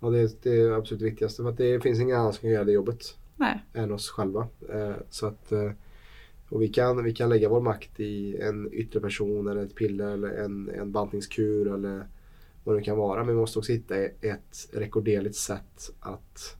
[0.00, 2.64] Ja, det, är- det absolut viktigaste för att det finns ingen annan som kan göra
[2.64, 3.16] det jobbet.
[3.36, 4.48] Nej, än oss själva.
[4.72, 5.70] Eh, så att, eh,
[6.48, 10.08] och vi, kan, vi kan lägga vår makt i en yttre person eller ett piller
[10.10, 12.06] eller en, en bantningskur eller
[12.64, 13.18] vad det kan vara.
[13.24, 16.56] Men vi måste också hitta ett rekorderligt sätt att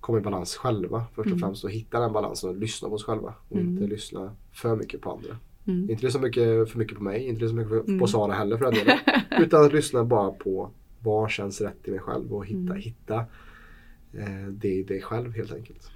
[0.00, 1.04] komma i balans själva.
[1.14, 1.38] Först och Mm.
[1.38, 3.34] främst och hitta den balansen och lyssna på oss själva.
[3.48, 3.68] Och Mm.
[3.68, 5.36] inte lyssna för mycket på andra.
[5.66, 5.90] Mm.
[5.90, 7.98] Inte lyssna mycket, för mycket på mig, inte lyssna mycket på, Mm.
[7.98, 8.98] på Sara heller för den delen.
[9.38, 12.76] utan att lyssna bara på vad känns rätt i mig själv och hitta, Mm.
[12.76, 13.16] hitta
[14.18, 15.90] eh, det i dig själv helt enkelt.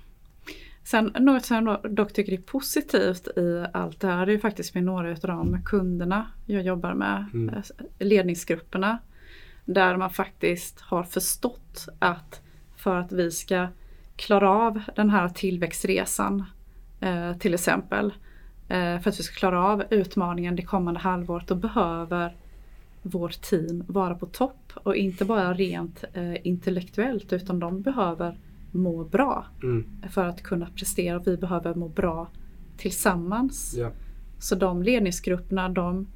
[0.85, 4.41] Sen något som jag dock tycker är positivt i allt det här det är ju
[4.41, 7.55] faktiskt med några av de kunderna jag jobbar med, Mm.
[7.55, 7.63] eh,
[7.99, 8.99] ledningsgrupperna.
[9.65, 12.41] Där man faktiskt har förstått att
[12.77, 13.67] för att vi ska
[14.17, 16.45] klara av den här tillväxtresan
[17.01, 18.13] eh, till exempel.
[18.69, 22.37] Eh, för att vi ska klara av utmaningen det kommande halvåret då behöver
[23.03, 28.39] vårt team vara på topp och inte bara rent eh, intellektuellt utan de behöver
[28.71, 29.87] må bra Mm.
[30.11, 32.29] för att kunna prestera och vi behöver må bra
[32.77, 33.75] tillsammans.
[33.79, 33.91] Ja.
[34.39, 36.07] Så de ledningsgrupperna de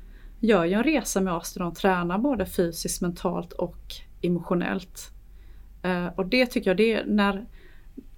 [0.41, 5.11] gör ju en resa med oss där de tränar både fysiskt, mentalt och emotionellt.
[5.83, 7.45] Eh, och det tycker jag det är när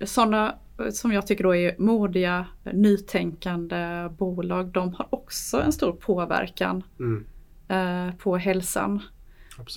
[0.04, 0.54] sådana
[0.90, 7.24] som jag tycker då är modiga, nytänkande bolag, de har också en stor påverkan Mm.
[7.68, 9.00] eh, på hälsan.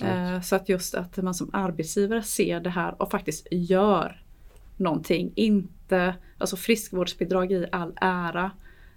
[0.06, 4.22] Eh, Så att just att man som arbetsgivare ser det här och faktiskt gör
[4.76, 5.32] någonting.
[5.34, 8.50] Inte, alltså friskvårdsbidrag i all ära.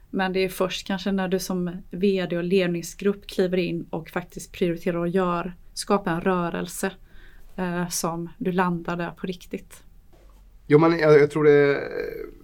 [0.09, 4.51] Men det är först kanske när du som VD och ledningsgrupp kliver in och faktiskt
[4.51, 6.91] prioriterar och gör, skapar en rörelse
[7.55, 9.83] eh, som du landar där på riktigt.
[10.71, 11.81] Jo men jag, jag tror det är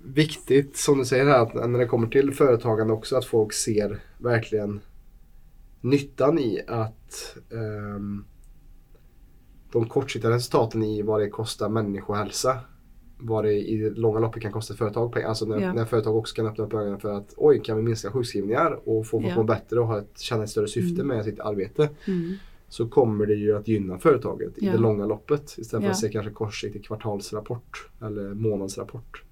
[0.03, 3.99] viktigt som du säger här att när det kommer till företagande också att folk ser
[4.17, 4.79] verkligen
[5.81, 8.25] nyttan i att ehm,
[9.71, 12.57] de kortsiktiga resultaten i vad det kostar människohälsa
[13.17, 15.27] vad det i det långa loppet kan kosta företag pengar.
[15.27, 15.73] Alltså när, Ja.
[15.73, 19.07] när företag också kan öppna upp ögonen för att oj, kan vi minska sjukskrivningar och
[19.07, 19.35] få folk Ja.
[19.35, 21.07] må bättre och ha ett, känna ett större syfte Mm.
[21.17, 21.89] med sitt arbete.
[22.07, 22.33] Mm.
[22.69, 24.71] Så kommer det ju att gynna företaget i Ja.
[24.71, 25.91] det långa loppet istället för Ja.
[25.91, 29.23] att se kanske kortsiktig kvartalsrapport eller månadsrapport.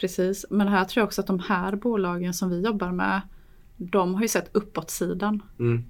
[0.00, 3.20] Precis, men här tror jag också att de här bolagen som vi jobbar med,
[3.76, 5.42] de har ju sett uppåtsidan.
[5.58, 5.84] Mm.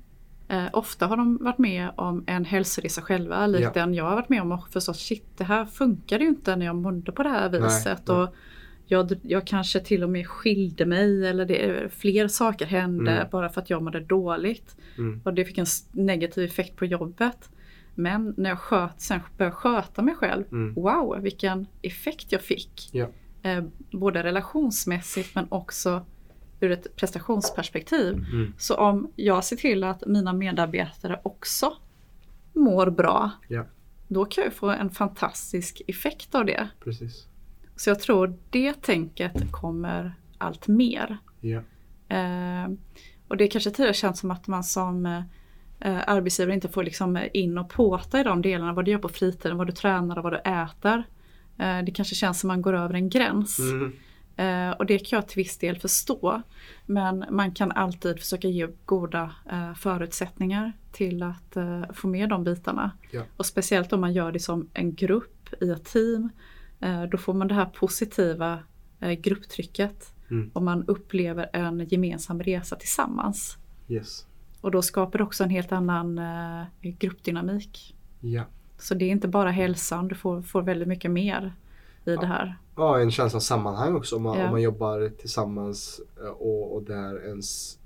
[0.48, 3.70] Eh, ofta har de varit med om en hälsoresa själva, likt Ja.
[3.74, 6.66] den jag har varit med om och förstått shit det här funkar ju inte när
[6.66, 8.02] jag mådde på det här viset.
[8.08, 8.16] nej.
[8.16, 8.34] Och
[8.86, 13.26] jag, jag kanske till och med skilde mig eller det, fler saker hände Mm.
[13.32, 14.76] bara för att jag mådde dåligt.
[14.98, 15.20] Mm.
[15.24, 17.50] Och det fick en negativ effekt på jobbet.
[17.94, 20.74] Men när jag sköt, sen började sköta mig själv, Mm.
[20.74, 22.88] wow vilken effekt jag fick.
[22.92, 23.08] Ja.
[23.42, 26.06] Eh, både relationsmässigt men också
[26.60, 28.12] ur ett prestationsperspektiv.
[28.14, 28.52] Mm.
[28.58, 31.72] Så om jag ser till att mina medarbetare också
[32.52, 33.64] mår bra, Ja.
[34.08, 36.68] då kan jag få en fantastisk effekt av det.
[36.84, 37.26] Precis.
[37.76, 41.18] Så jag tror det tänket kommer allt mer.
[42.08, 42.72] Eh,
[43.28, 45.06] och det kanske tidigare känns som att man som
[45.80, 49.08] eh, arbetsgivare inte får liksom in och påta i de delarna, vad du gör på
[49.08, 51.04] fritiden, vad du tränar och vad du äter.
[51.58, 53.58] Eh, det kanske känns som att man går över en gräns.
[53.58, 53.92] Mm.
[54.36, 56.42] Eh, och det kan jag till viss del förstå.
[56.86, 62.44] Men man kan alltid försöka ge goda eh, förutsättningar till att eh, få med de
[62.44, 62.90] bitarna.
[63.10, 63.22] Ja.
[63.36, 66.30] Och speciellt om man gör det som en grupp i ett team.
[66.80, 68.58] Eh, då får man det här positiva
[69.00, 70.12] eh, grupptrycket.
[70.30, 70.50] Mm.
[70.54, 73.56] Och man upplever en gemensam resa tillsammans.
[73.88, 74.26] Yes.
[74.60, 77.96] Och då skapar det också en helt annan eh, gruppdynamik.
[78.20, 78.44] Ja.
[78.78, 81.54] Så det är inte bara hälsan, du får, får väldigt mycket mer
[82.04, 82.58] i det här.
[82.76, 84.44] Ja, en känsla av sammanhang också om man, Ja.
[84.44, 86.00] om man jobbar tillsammans
[86.38, 87.78] och, och där ens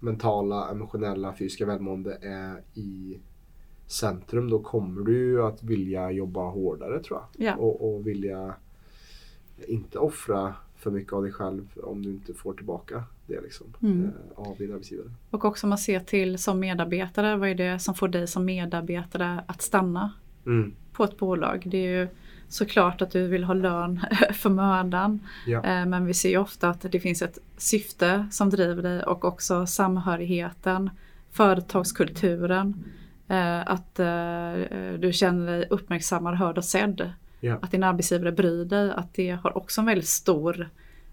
[0.00, 3.18] mentala, emotionella, fysiska välmående är i
[3.88, 4.50] centrum.
[4.50, 7.46] Då kommer du att vilja jobba hårdare tror jag.
[7.46, 7.54] Ja.
[7.56, 8.54] Och, och vilja
[9.68, 14.04] inte offra för mycket av dig själv om du inte får tillbaka det liksom, Mm.
[14.04, 14.10] eh,
[14.48, 15.10] av din arbetsgivare.
[15.30, 18.44] Och också om man ser till som medarbetare, vad är det som får dig som
[18.44, 20.12] medarbetare att stanna
[20.46, 20.72] Mm.
[20.92, 21.62] på ett bolag?
[21.66, 22.08] Det är ju
[22.48, 24.00] såklart att du vill ha lön
[24.34, 25.20] för mödan.
[25.46, 25.64] Ja.
[25.64, 29.24] Eh, Men vi ser ju ofta att det finns ett syfte som driver dig och
[29.24, 30.90] också samhörigheten,
[31.30, 32.84] företagskulturen.
[33.28, 34.52] Eh, Att eh,
[34.98, 37.12] du känner dig uppmärksammad, hörd och sedd.
[37.40, 37.58] Ja.
[37.62, 38.90] Att din arbetsgivare bryr dig.
[38.90, 40.70] Att det har också en väldigt stor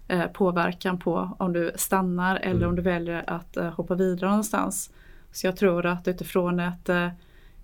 [0.08, 2.68] eh, påverkan på om du stannar eller Mm.
[2.68, 4.90] om du väljer att eh, hoppa vidare någonstans.
[5.32, 7.08] Så jag tror att utifrån ett eh,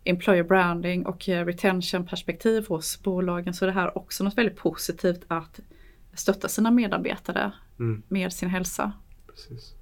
[0.05, 4.57] employer branding och eh, retention perspektiv hos bolagen så är det här också något väldigt
[4.57, 5.61] positivt att
[6.15, 8.03] stötta sina medarbetare Mm.
[8.09, 8.93] med sin hälsa.
[9.27, 9.75] Precis.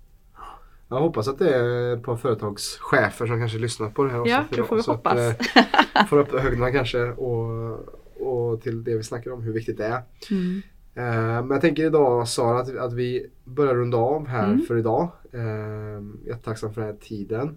[0.90, 4.38] Jag hoppas att det är ett par företagschefer som kanske lyssnar på det här Ja,
[4.38, 5.12] avsnittet det får vi så hoppas.
[5.18, 5.56] Att,
[5.96, 7.72] eh, får upp ögonen kanske och,
[8.20, 10.02] och till det vi snackar om, hur viktigt det är.
[10.30, 10.62] Mm.
[10.94, 14.60] Eh, men jag tänker idag Sara att, att vi börjar runda av här Mm.
[14.66, 15.08] för idag.
[15.32, 17.56] Eh, jättetacksam för den här tiden.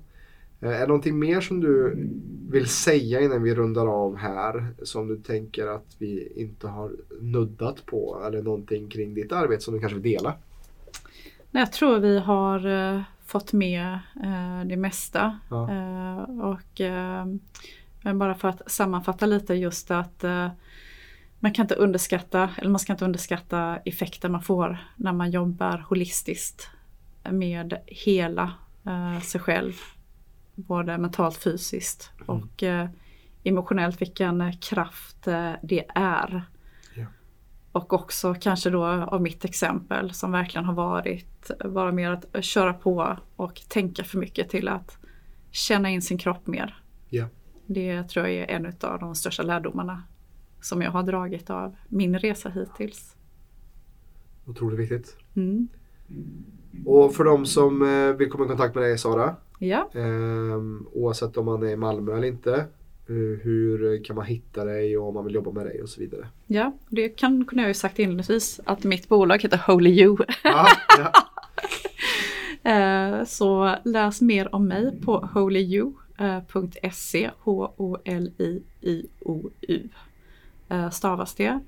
[0.59, 1.95] Är det någonting mer som du
[2.49, 7.85] vill säga innan vi rundar av här som du tänker att vi inte har nuddat
[7.85, 10.33] på eller någonting kring ditt arbete som du kanske vill dela?
[11.51, 12.59] Jag tror vi har
[13.33, 15.39] fått med eh, det mesta.
[15.49, 15.71] Ja.
[15.71, 17.25] Eh, och, eh,
[18.13, 20.51] bara för att sammanfatta lite just att eh,
[21.39, 25.85] man kan inte underskatta, eller man ska inte underskatta effekten man får när man jobbar
[25.89, 26.69] holistiskt
[27.29, 28.53] med hela
[28.85, 29.73] eh, sig själv.
[30.55, 32.89] Både mentalt, fysiskt och eh,
[33.43, 35.23] emotionellt vilken kraft
[35.61, 36.43] det är.
[37.73, 42.73] Och också kanske då av mitt exempel som verkligen har varit bara mer att köra
[42.73, 44.97] på och tänka för mycket till att
[45.51, 46.83] känna in sin kropp mer.
[47.09, 47.25] Ja.
[47.65, 50.03] Det tror jag är en av de största lärdomarna
[50.61, 53.15] som jag har dragit av min resa hittills.
[54.45, 55.17] Otroligt viktigt.
[55.35, 55.67] Mm.
[56.85, 60.61] Och för de som eh, vill komma i kontakt med dig Sara, Ja, eh,
[60.91, 62.65] oavsett om man är i Malmö eller inte,
[63.05, 65.99] hur, hur kan man hitta dig och om man vill jobba med dig och så
[66.01, 66.27] vidare?
[66.47, 70.17] ja, det kan, kunde jag ju sagt inledningsvis att mitt bolag heter Holy You.
[70.43, 70.67] Ja,
[70.99, 71.11] ja.
[72.65, 77.29] Eh, Så läs mer om mig på holyu.se
[78.53, 79.89] H-O-L-I-I-O-U
[80.69, 81.59] eh, stavas det.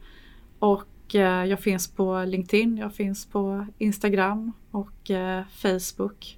[0.59, 6.37] Och eh, jag finns på LinkedIn, jag finns på Instagram och eh, Facebook.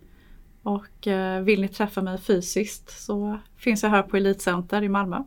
[0.68, 5.24] Och eh, vill ni träffa mig fysiskt så finns jag här på Elitcenter i Malmö.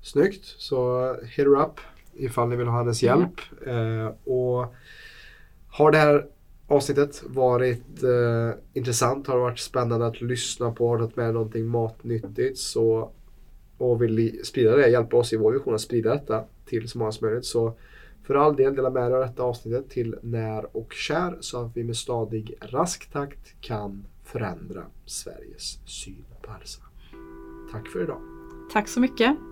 [0.00, 1.80] Snyggt, så hit her up
[2.14, 3.40] ifall ni vill ha hennes hjälp.
[3.66, 4.74] Eh, och
[5.68, 6.26] har det här
[6.66, 11.66] avsnittet varit eh, intressant, har det varit spännande att lyssna på, har tagit med någonting
[11.66, 12.58] matnyttigt?
[12.58, 13.10] Så,
[13.78, 16.98] och vill ni sprida det, hjälpa oss i vår vision att sprida detta till så
[16.98, 17.46] många som möjligt.
[17.46, 17.76] Så
[18.24, 21.76] för all del dela med er av detta avsnittet till när och kär så att
[21.76, 26.82] vi med stadig rask takt kan förändra Sveriges syn på hälsa.
[27.72, 28.20] Tack för idag.
[28.72, 29.51] Tack så mycket!